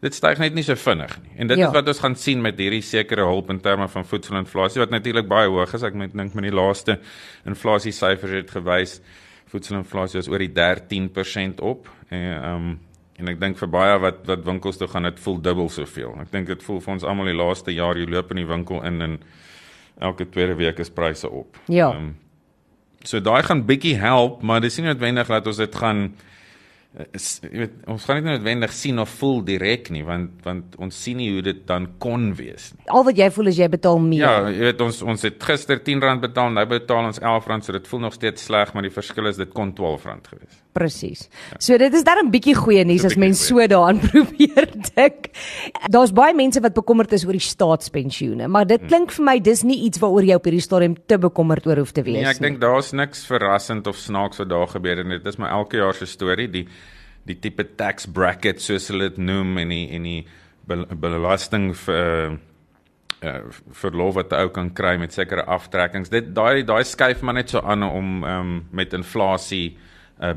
Dit 0.00 0.14
styg 0.14 0.38
net 0.38 0.54
nie 0.54 0.62
so 0.62 0.74
vinnig 0.74 1.18
nie. 1.22 1.30
En 1.38 1.46
dit 1.46 1.58
Ja. 1.58 1.66
is 1.66 1.74
wat 1.74 1.88
ons 1.88 1.98
gaan 1.98 2.14
sien 2.16 2.40
met 2.40 2.56
hierdie 2.58 2.82
sekere 2.82 3.24
hulp 3.24 3.50
in 3.50 3.60
terme 3.60 3.88
van 3.88 4.04
voedselinflasie 4.04 4.80
wat 4.80 4.90
natuurlik 4.90 5.28
baie 5.28 5.48
hoog 5.48 5.74
is. 5.74 5.82
Ek 5.82 5.94
met 5.94 6.12
dink 6.12 6.34
met 6.34 6.44
die 6.44 6.52
laaste 6.54 6.98
inflasie 7.46 7.92
syfers 7.92 8.30
het 8.30 8.50
gewys 8.50 9.00
voedselinflasie 9.50 10.18
is 10.18 10.28
oor 10.28 10.38
die 10.38 10.52
13% 10.52 11.60
op. 11.60 11.88
En 12.10 12.18
ehm 12.42 12.54
um, 12.54 12.78
en 13.18 13.32
ek 13.32 13.40
dink 13.42 13.58
vir 13.58 13.70
baie 13.72 13.98
wat 14.02 14.22
wat 14.28 14.46
winkels 14.46 14.78
toe 14.78 14.88
gaan 14.90 15.08
dit 15.08 15.18
voel 15.24 15.40
dubbel 15.42 15.68
soveel. 15.74 16.14
Ek 16.22 16.30
dink 16.34 16.50
dit 16.50 16.62
voel 16.62 16.80
vir 16.84 16.94
ons 16.94 17.06
almal 17.10 17.30
die 17.32 17.36
laaste 17.38 17.74
jaar 17.74 17.98
jy 17.98 18.06
loop 18.06 18.30
in 18.34 18.42
die 18.44 18.48
winkel 18.48 18.82
in 18.86 19.02
en 19.04 19.18
elke 19.98 20.28
tweede 20.30 20.54
week 20.58 20.78
is 20.78 20.92
pryse 20.94 21.26
op. 21.26 21.58
Ja. 21.66 21.90
Ehm, 21.90 22.12
so 23.02 23.20
daai 23.22 23.42
gaan 23.46 23.66
bietjie 23.66 23.96
help, 23.98 24.42
maar 24.46 24.62
dis 24.62 24.78
nie 24.78 24.86
noodwendig 24.86 25.30
dat 25.30 25.46
ons 25.50 25.58
dit 25.58 25.78
gaan 25.80 26.04
eh, 26.94 27.08
is, 27.18 27.26
jy 27.42 27.64
weet, 27.64 27.74
ons 27.90 28.06
gaan 28.06 28.20
dit 28.20 28.28
nie 28.28 28.36
noodwendig 28.36 28.76
sien 28.78 29.02
of 29.02 29.10
voel 29.18 29.42
direk 29.50 29.90
nie, 29.94 30.04
want 30.06 30.46
want 30.46 30.78
ons 30.78 31.02
sien 31.02 31.18
nie 31.18 31.32
hoe 31.34 31.42
dit 31.42 31.66
dan 31.66 31.90
kon 31.98 32.30
wees 32.38 32.70
nie. 32.76 32.86
Al 32.86 33.06
wat 33.08 33.18
jy 33.18 33.30
voel 33.34 33.50
is 33.50 33.58
jy 33.58 33.70
betaal 33.74 33.98
meer. 34.04 34.22
Ja, 34.22 34.46
jy 34.46 34.70
weet 34.70 34.86
ons 34.86 35.02
ons 35.02 35.26
het 35.26 35.42
gister 35.50 35.82
R10 35.82 36.22
betaal, 36.22 36.54
nou 36.54 36.66
betaal 36.70 37.10
ons 37.10 37.18
R11, 37.18 37.66
so 37.66 37.74
dit 37.80 37.90
voel 37.90 38.06
nog 38.06 38.14
steeds 38.14 38.46
sleg, 38.46 38.70
maar 38.74 38.86
die 38.86 38.94
verskil 38.94 39.26
is 39.26 39.42
dit 39.42 39.50
kon 39.50 39.74
R12 39.74 40.06
gewees. 40.30 40.62
Presies. 40.78 41.26
So 41.58 41.76
dit 41.80 41.94
is 41.94 42.04
dan 42.06 42.20
'n 42.22 42.30
bietjie 42.30 42.54
goeie 42.54 42.84
nuus 42.86 43.04
as 43.04 43.16
mens 43.18 43.40
so 43.46 43.58
daaraan 43.66 43.98
probeer 44.10 44.68
dink. 44.94 45.30
Daar's 45.90 46.12
baie 46.14 46.34
mense 46.34 46.60
wat 46.62 46.74
bekommerd 46.76 47.12
is 47.12 47.24
oor 47.26 47.34
die 47.36 47.42
staatspensioene, 47.42 48.48
maar 48.48 48.66
dit 48.66 48.86
klink 48.86 49.12
vir 49.16 49.24
my 49.24 49.38
dis 49.40 49.64
nie 49.66 49.80
iets 49.88 49.98
waaroor 49.98 50.24
jy 50.24 50.38
op 50.38 50.46
hierdie 50.46 50.62
stadium 50.62 50.94
te 51.06 51.18
bekommerd 51.18 51.66
oor 51.66 51.82
hoef 51.82 51.92
te 51.92 52.04
wees 52.06 52.22
Nee, 52.22 52.30
ek 52.30 52.42
dink 52.44 52.60
daar's 52.62 52.92
niks 52.92 53.26
verrassend 53.26 53.86
of 53.90 53.96
snaaks 53.98 54.38
wat 54.38 54.50
daar 54.52 54.68
gebeur 54.68 55.02
en 55.02 55.16
dit 55.16 55.26
is 55.26 55.38
my 55.38 55.48
elke 55.48 55.82
jaar 55.82 55.94
se 55.94 56.06
storie, 56.06 56.48
die 56.48 56.66
die 57.28 57.36
tipe 57.36 57.64
tax 57.76 58.06
bracket 58.06 58.62
soos 58.62 58.88
hulle 58.88 59.10
dit 59.10 59.18
noem 59.18 59.58
en 59.58 59.68
die 59.68 59.88
en 59.92 60.06
die 60.06 60.22
bel- 60.68 60.86
belasting 60.96 61.74
vir 61.76 62.38
uh 63.18 63.42
verlof 63.74 64.14
wat 64.14 64.30
'n 64.32 64.40
ou 64.44 64.48
kan 64.54 64.70
kry 64.70 64.96
met 64.96 65.12
sekere 65.12 65.42
aftrekkings. 65.42 66.08
Dit 66.08 66.34
daai 66.34 66.62
daai 66.62 66.84
skuif 66.84 67.22
maar 67.22 67.34
net 67.34 67.50
so 67.50 67.58
aan 67.60 67.82
om 67.82 68.24
um 68.24 68.66
met 68.70 68.94
inflasie 68.94 69.74
uh 69.74 69.88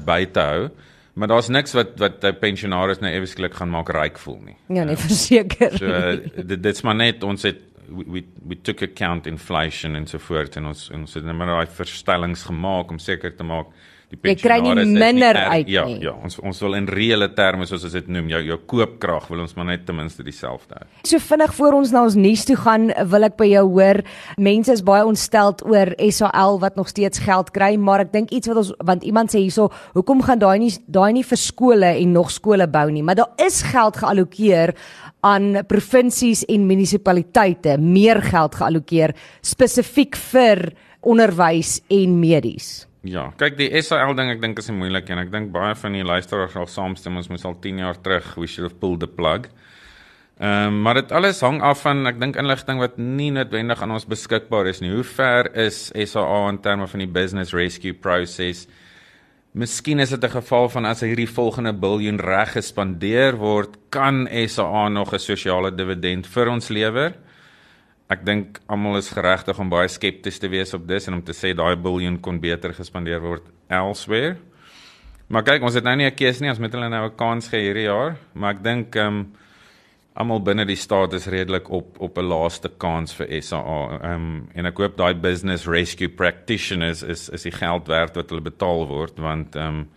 by 0.05 0.25
te 0.25 0.39
hou. 0.39 0.69
Maar 1.13 1.27
daar's 1.27 1.47
niks 1.47 1.73
wat 1.73 1.97
wat 1.99 2.23
'n 2.23 2.37
pensionaris 2.39 2.99
nou 2.99 3.11
eweslik 3.13 3.53
gaan 3.53 3.69
maak 3.69 3.89
ryk 3.89 4.17
voel 4.17 4.39
nie. 4.45 4.57
Ja, 4.67 4.83
nee, 4.83 4.95
verseker. 4.95 5.77
So 5.77 5.85
uh, 5.85 6.17
dit 6.45 6.63
dit's 6.63 6.81
maar 6.81 6.95
net 6.95 7.23
ons 7.23 7.43
het 7.43 7.59
we 7.91 8.03
we, 8.07 8.23
we 8.47 8.61
took 8.61 8.81
account 8.81 9.27
inflation 9.27 9.95
en 9.95 10.07
so 10.07 10.17
voort 10.17 10.55
en 10.55 10.65
ons 10.65 10.89
ons 10.89 11.13
het 11.13 11.23
net 11.23 11.35
maar 11.35 11.47
daai 11.47 11.67
verstellings 11.67 12.43
gemaak 12.43 12.91
om 12.91 12.99
seker 12.99 13.35
te 13.35 13.43
maak 13.43 13.67
die 14.11 14.19
Jy 14.21 14.35
kry 14.41 14.57
nie 14.59 14.73
pensionaris 14.75 14.87
is 14.87 14.99
minder 14.99 15.35
erg- 15.39 15.51
uit 15.55 15.67
ja, 15.71 15.85
nie. 15.87 15.99
Ja, 16.03 16.11
ons 16.23 16.39
ons 16.39 16.59
wil 16.65 16.73
in 16.75 16.87
reële 16.91 17.29
terme 17.33 17.65
soos 17.65 17.83
ons 17.87 17.93
dit 17.95 18.07
noem, 18.11 18.27
jou 18.29 18.41
jou 18.43 18.57
koopkrag 18.73 19.27
wil 19.31 19.41
ons 19.45 19.55
maar 19.55 19.65
net 19.71 19.85
ten 19.87 19.95
minste 19.95 20.23
dieselfde 20.23 20.75
hou. 20.75 20.87
So 21.07 21.19
vinnig 21.19 21.53
voor 21.55 21.73
ons 21.79 21.91
na 21.95 22.03
ons 22.03 22.15
nuus 22.19 22.45
toe 22.45 22.57
gaan, 22.59 22.91
wil 23.11 23.23
ek 23.23 23.37
by 23.39 23.47
jou 23.53 23.65
hoor. 23.69 24.01
Mense 24.37 24.73
is 24.75 24.83
baie 24.83 25.05
ontsteld 25.07 25.63
oor 25.65 25.93
SAL 26.11 26.59
wat 26.59 26.75
nog 26.75 26.89
steeds 26.91 27.19
geld 27.23 27.51
kry, 27.55 27.75
maar 27.77 28.01
ek 28.05 28.11
dink 28.11 28.31
iets 28.35 28.47
wat 28.51 28.57
ons 28.57 28.73
want 28.83 29.03
iemand 29.03 29.31
sê 29.31 29.39
hierso, 29.39 29.69
hoekom 29.95 30.21
gaan 30.21 30.39
daai 30.39 30.59
nie 30.59 30.71
daai 30.87 31.13
nie 31.13 31.23
vir 31.23 31.37
skole 31.37 31.95
en 31.95 32.11
nog 32.13 32.31
skole 32.31 32.67
bou 32.67 32.89
nie, 32.91 33.03
maar 33.03 33.15
daar 33.15 33.31
is 33.45 33.61
geld 33.63 33.97
geallokeer 33.97 34.75
aan 35.23 35.63
provinsies 35.69 36.43
en 36.49 36.67
munisipaliteite, 36.67 37.77
meer 37.77 38.21
geld 38.21 38.55
geallokeer 38.55 39.13
spesifiek 39.41 40.15
vir 40.31 40.73
onderwys 41.01 41.79
en 41.89 42.19
medies. 42.19 42.87
Ja, 43.01 43.31
kyk 43.33 43.55
die 43.57 43.71
SAL 43.81 44.13
ding 44.13 44.29
ek 44.29 44.41
dink 44.43 44.59
is 44.61 44.69
'n 44.69 44.77
moeilike 44.77 45.09
een. 45.09 45.17
Ek 45.17 45.31
dink 45.31 45.51
baie 45.51 45.73
van 45.73 45.93
die 45.93 46.03
luisteraars 46.03 46.53
sal 46.53 46.67
saamstem 46.67 47.17
ons 47.17 47.29
moes 47.29 47.45
al 47.45 47.59
10 47.59 47.79
jaar 47.79 47.97
terug 47.97 48.35
we 48.35 48.45
should 48.45 48.69
have 48.69 48.79
pulled 48.79 48.99
the 48.99 49.07
plug. 49.07 49.49
Ehm 50.39 50.67
um, 50.67 50.81
maar 50.81 50.93
dit 50.93 51.11
alles 51.11 51.41
hang 51.41 51.61
af 51.61 51.81
van 51.81 52.05
ek 52.07 52.19
dink 52.19 52.35
inligting 52.35 52.79
wat 52.79 52.97
nie 52.97 53.31
noodwendig 53.31 53.81
aan 53.81 53.91
ons 53.91 54.05
beskikbaar 54.05 54.67
is 54.67 54.81
nie. 54.81 54.91
Hoe 54.91 55.03
ver 55.03 55.55
is 55.55 55.91
SAA 55.95 56.49
in 56.49 56.61
terme 56.61 56.87
van 56.87 56.99
die 56.99 57.07
business 57.07 57.53
rescue 57.53 57.93
proses? 57.93 58.67
Miskien 59.53 59.99
is 59.99 60.09
dit 60.09 60.23
'n 60.23 60.29
geval 60.29 60.69
van 60.69 60.85
as 60.85 61.01
hierdie 61.01 61.29
volgende 61.29 61.73
biljoen 61.73 62.19
reg 62.19 62.53
gespandeer 62.53 63.35
word, 63.35 63.77
kan 63.89 64.27
SAA 64.47 64.89
nog 64.89 65.13
'n 65.13 65.19
sosiale 65.19 65.71
dividend 65.75 66.27
vir 66.27 66.49
ons 66.49 66.69
lewer 66.69 67.13
ek 68.11 68.25
dink 68.27 68.59
almal 68.67 68.99
is 68.99 69.11
geregtig 69.13 69.59
om 69.59 69.69
baie 69.71 69.89
skepties 69.91 70.39
te 70.41 70.49
wees 70.51 70.73
op 70.75 70.87
dis 70.87 71.07
en 71.07 71.19
om 71.19 71.23
te 71.23 71.35
sê 71.35 71.53
daai 71.55 71.75
biljoen 71.79 72.19
kon 72.19 72.39
beter 72.43 72.73
gespandeer 72.75 73.21
word 73.23 73.45
elsewhere. 73.71 74.35
Maar 75.31 75.45
kyk, 75.47 75.63
ons 75.63 75.77
het 75.79 75.85
nou 75.87 75.95
nie 75.95 76.09
'n 76.09 76.15
keuse 76.15 76.41
nie, 76.41 76.49
ons 76.49 76.59
moet 76.59 76.73
hulle 76.73 76.89
nou 76.89 77.05
'n 77.05 77.15
kans 77.15 77.47
gee 77.47 77.61
hierdie 77.61 77.87
jaar, 77.87 78.17
maar 78.33 78.55
ek 78.55 78.63
dink 78.63 78.95
ehm 78.95 79.07
um, 79.07 79.31
almal 80.13 80.41
binne 80.43 80.65
die 80.65 80.75
staat 80.75 81.13
is 81.13 81.27
redelik 81.27 81.69
op 81.69 81.99
op 81.99 82.17
'n 82.17 82.27
laaste 82.27 82.69
kans 82.77 83.13
vir 83.13 83.41
SAA. 83.41 83.99
Ehm 84.01 84.13
um, 84.13 84.49
en 84.53 84.65
ek 84.65 84.77
hoop 84.77 84.97
daai 84.97 85.13
business 85.13 85.67
rescue 85.67 86.09
practitioners 86.09 87.03
is 87.03 87.29
is 87.29 87.43
die 87.43 87.51
geld 87.51 87.87
werd 87.87 88.15
wat 88.15 88.29
hulle 88.29 88.41
betaal 88.41 88.87
word 88.87 89.19
want 89.19 89.55
ehm 89.55 89.67
um, 89.67 89.89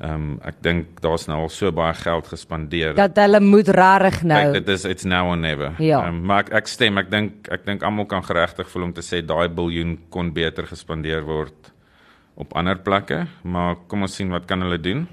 Ehm 0.00 0.14
um, 0.14 0.38
ek 0.42 0.62
dink 0.64 1.00
daar's 1.04 1.28
nou 1.28 1.36
al 1.44 1.50
so 1.52 1.70
baie 1.72 1.94
geld 1.94 2.26
gespandeer. 2.26 2.94
Dat 2.98 3.16
hulle 3.20 3.40
moet 3.40 3.68
rarig 3.68 4.22
nou. 4.26 4.40
Dit 4.56 4.68
is 4.68 4.84
it's 4.88 5.04
now 5.04 5.28
or 5.30 5.36
never. 5.36 5.74
Ja. 5.78 6.00
Um, 6.08 6.22
maar 6.26 6.46
ek, 6.46 6.52
ek 6.62 6.70
stem, 6.72 6.98
ek 6.98 7.10
dink 7.10 7.50
ek 7.52 7.66
dink 7.68 7.84
almal 7.86 8.08
kan 8.10 8.24
geregtig 8.24 8.70
voel 8.72 8.88
om 8.88 8.94
te 8.96 9.04
sê 9.04 9.22
daai 9.22 9.48
biljoen 9.52 9.98
kon 10.10 10.32
beter 10.32 10.66
gespandeer 10.66 11.22
word 11.28 11.72
op 12.34 12.54
ander 12.56 12.78
plekke, 12.80 13.26
maar 13.44 13.76
kom 13.86 14.02
ons 14.08 14.14
sien 14.16 14.32
wat 14.32 14.48
kan 14.48 14.64
hulle 14.64 14.80
doen 14.80 15.04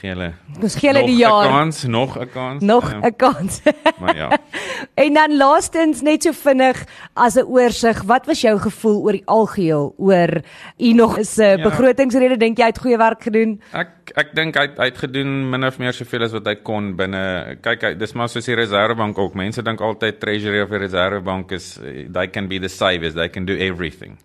gee 0.00 0.10
hulle 0.12 0.32
Ons 0.60 0.76
gee 0.80 0.90
hulle 0.90 1.04
die 1.06 1.18
jaar. 1.18 1.48
Kans, 1.50 1.84
nog 1.84 2.16
'n 2.18 2.28
kans. 2.32 2.62
Nog 2.62 2.84
'n 2.92 3.02
ja. 3.02 3.10
kans. 3.10 3.60
maar 4.00 4.16
ja. 4.16 4.28
en 5.04 5.14
dan 5.14 5.36
laastens 5.36 6.02
net 6.02 6.22
so 6.22 6.32
vinnig 6.32 6.84
as 7.14 7.36
'n 7.36 7.44
oorsig, 7.44 8.02
wat 8.02 8.26
was 8.26 8.40
jou 8.40 8.58
gevoel 8.58 9.02
oor 9.02 9.12
die 9.12 9.26
algeheel 9.26 9.94
oor 9.96 10.42
u 10.78 10.92
nog 10.92 11.18
is 11.18 11.36
'n 11.36 11.42
uh, 11.42 11.56
ja. 11.56 11.62
begrotingsrede 11.62 12.36
dink 12.36 12.58
jy 12.58 12.64
hy 12.64 12.70
het 12.70 12.78
goeie 12.78 12.98
werk 12.98 13.22
gedoen? 13.22 13.60
Ek 13.72 14.12
ek 14.14 14.34
dink 14.34 14.54
hy 14.54 14.68
hy 14.76 14.84
het 14.84 14.98
gedoen 14.98 15.50
min 15.50 15.64
of 15.64 15.78
meer 15.78 15.92
soveel 15.92 16.22
as 16.22 16.32
wat 16.32 16.46
hy 16.46 16.54
kon 16.54 16.96
binne 16.96 17.56
kyk 17.60 17.82
hy, 17.82 17.94
dis 17.94 18.12
maar 18.12 18.28
soos 18.28 18.44
die 18.44 18.54
reservebank 18.54 19.18
ook. 19.18 19.34
Mense 19.34 19.62
dink 19.62 19.80
altyd 19.80 20.20
treasury 20.20 20.60
of 20.60 20.70
die 20.70 20.78
reservebank 20.78 21.52
is 21.52 21.78
they 22.12 22.28
can 22.28 22.48
be 22.48 22.58
the 22.58 22.68
savers, 22.68 23.14
they 23.14 23.28
can 23.28 23.44
do 23.44 23.56
everything. 23.56 24.18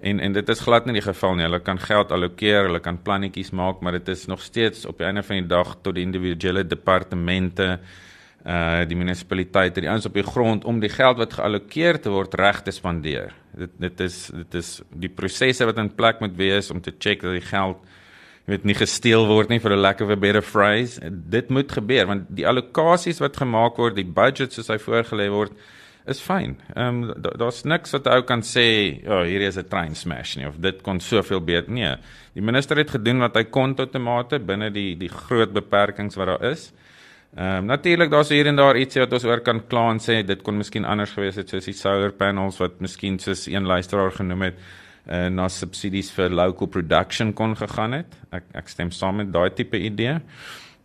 En 0.00 0.20
en 0.20 0.32
dit 0.32 0.48
is 0.48 0.60
glad 0.60 0.86
nie 0.86 0.98
die 0.98 1.04
geval 1.04 1.34
nie. 1.34 1.46
Hulle 1.46 1.62
kan 1.64 1.78
geld 1.80 2.12
allokeer, 2.12 2.68
hulle 2.68 2.80
kan 2.84 2.98
plannetjies 3.02 3.50
maak, 3.56 3.80
maar 3.80 3.96
dit 3.96 4.08
is 4.12 4.26
nog 4.26 4.42
steeds 4.44 4.84
op 4.86 4.98
die 4.98 5.06
einde 5.06 5.22
van 5.22 5.40
die 5.40 5.48
dag 5.48 5.76
tot 5.82 5.96
die 5.96 6.04
individuele 6.04 6.66
departemente 6.66 7.78
uh 8.46 8.84
die 8.86 8.94
munisipaliteite, 8.94 9.82
die 9.82 9.90
ouens 9.90 10.06
op 10.06 10.14
die 10.14 10.22
grond 10.22 10.64
om 10.64 10.78
die 10.78 10.92
geld 10.92 11.18
wat 11.18 11.32
geallokeer 11.34 11.98
te 11.98 12.12
word 12.14 12.34
reg 12.38 12.60
te 12.62 12.70
spandeer. 12.70 13.32
Dit 13.56 13.72
dit 13.82 14.00
is 14.00 14.18
dit 14.34 14.54
is 14.60 14.68
die 14.92 15.10
prosesse 15.10 15.66
wat 15.66 15.80
in 15.82 15.90
plek 15.94 16.20
moet 16.22 16.36
wees 16.38 16.70
om 16.70 16.80
te 16.80 16.94
check 16.98 17.24
dat 17.24 17.34
die 17.34 17.48
geld 17.48 17.80
jy 18.46 18.52
weet 18.54 18.68
nie 18.68 18.76
gesteel 18.78 19.26
word 19.26 19.50
nie 19.50 19.58
vir 19.58 19.72
'n 19.72 19.82
lekker 19.82 20.06
of 20.06 20.12
a 20.12 20.16
better 20.16 20.42
phrase. 20.42 21.00
Dit 21.10 21.50
moet 21.50 21.72
gebeur 21.72 22.06
want 22.06 22.28
die 22.28 22.46
allokasies 22.46 23.18
wat 23.18 23.36
gemaak 23.36 23.76
word, 23.76 23.96
die 23.96 24.04
budget 24.04 24.52
soos 24.52 24.68
hy 24.68 24.78
voorgelê 24.78 25.28
word, 25.28 25.52
is 26.10 26.20
fyn. 26.22 26.56
Ehm 26.74 27.02
um, 27.02 27.14
daar's 27.38 27.64
niks 27.64 27.94
wat 27.96 28.06
ou 28.06 28.22
kan 28.28 28.42
sê, 28.46 28.66
ja, 29.02 29.20
oh, 29.20 29.22
hierdie 29.26 29.48
is 29.48 29.58
'n 29.58 29.68
train 29.68 29.94
smash 29.94 30.36
nie 30.36 30.46
of 30.46 30.56
dit 30.60 30.82
kon 30.82 31.00
soveel 31.00 31.40
beter. 31.40 31.70
Nee. 31.70 31.96
Die 32.34 32.42
minister 32.42 32.76
het 32.76 32.90
gedoen 32.90 33.18
wat 33.18 33.36
hy 33.36 33.44
kon 33.44 33.74
tot 33.74 33.94
'n 33.94 34.02
mate 34.02 34.38
binne 34.38 34.70
die 34.70 34.96
die 34.96 35.08
groot 35.08 35.52
beperkings 35.52 36.16
wat 36.16 36.26
daar 36.26 36.50
is. 36.52 36.72
Ehm 37.36 37.58
um, 37.58 37.66
natuurlik 37.66 38.10
daar's 38.10 38.28
hier 38.28 38.46
en 38.46 38.56
daar 38.56 38.76
ietsie 38.76 39.00
wat 39.00 39.12
ons 39.12 39.24
oor 39.24 39.40
kan 39.40 39.60
kla 39.68 39.90
en 39.90 39.98
sê 39.98 40.22
dit 40.24 40.42
kon 40.42 40.56
miskien 40.56 40.84
anders 40.84 41.12
gewees 41.12 41.36
het 41.36 41.48
soos 41.48 41.64
die 41.64 41.74
solar 41.74 42.12
panels 42.12 42.58
wat 42.58 42.80
miskien 42.80 43.18
soos 43.18 43.46
een 43.46 43.66
luisteraar 43.66 44.12
genoem 44.12 44.42
het 44.42 44.54
uh, 45.10 45.26
na 45.28 45.48
subsidies 45.48 46.10
vir 46.10 46.30
local 46.30 46.66
production 46.66 47.32
kon 47.32 47.56
gegaan 47.56 47.92
het. 47.92 48.16
Ek 48.32 48.44
ek 48.54 48.68
stem 48.68 48.90
saam 48.90 49.16
met 49.16 49.32
daai 49.32 49.50
tipe 49.54 49.78
idee. 49.78 50.20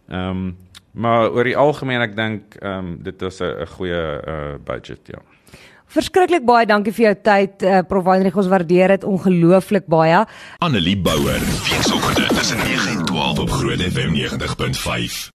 Ehm 0.09 0.29
um, 0.29 0.57
Maar 0.91 1.31
oor 1.31 1.47
die 1.47 1.57
algemeen 1.57 2.01
ek 2.01 2.15
dink 2.15 2.57
ehm 2.59 2.77
um, 2.77 2.97
dit 3.03 3.21
is 3.21 3.41
'n 3.41 3.67
goeie 3.75 4.01
uh 4.27 4.55
budget 4.65 5.07
ja. 5.07 5.21
Verskriklik 5.91 6.45
baie 6.47 6.65
dankie 6.65 6.93
vir 6.95 7.05
jou 7.05 7.15
tyd 7.23 7.63
uh, 7.63 7.81
Prof 7.87 8.05
Heinrich 8.05 8.37
ons 8.39 8.47
waardeer 8.47 8.95
dit 8.95 9.03
ongelooflik 9.03 9.87
baie. 9.91 10.23
Annelie 10.59 10.95
Bouwer, 10.97 11.43
weekoggend 11.67 12.31
tussen 12.31 12.57
9 12.63 12.95
en 12.95 13.05
12 13.05 13.39
op 13.39 13.49
Groot 13.49 13.83
FM 13.91 14.15
90.5. 14.15 15.31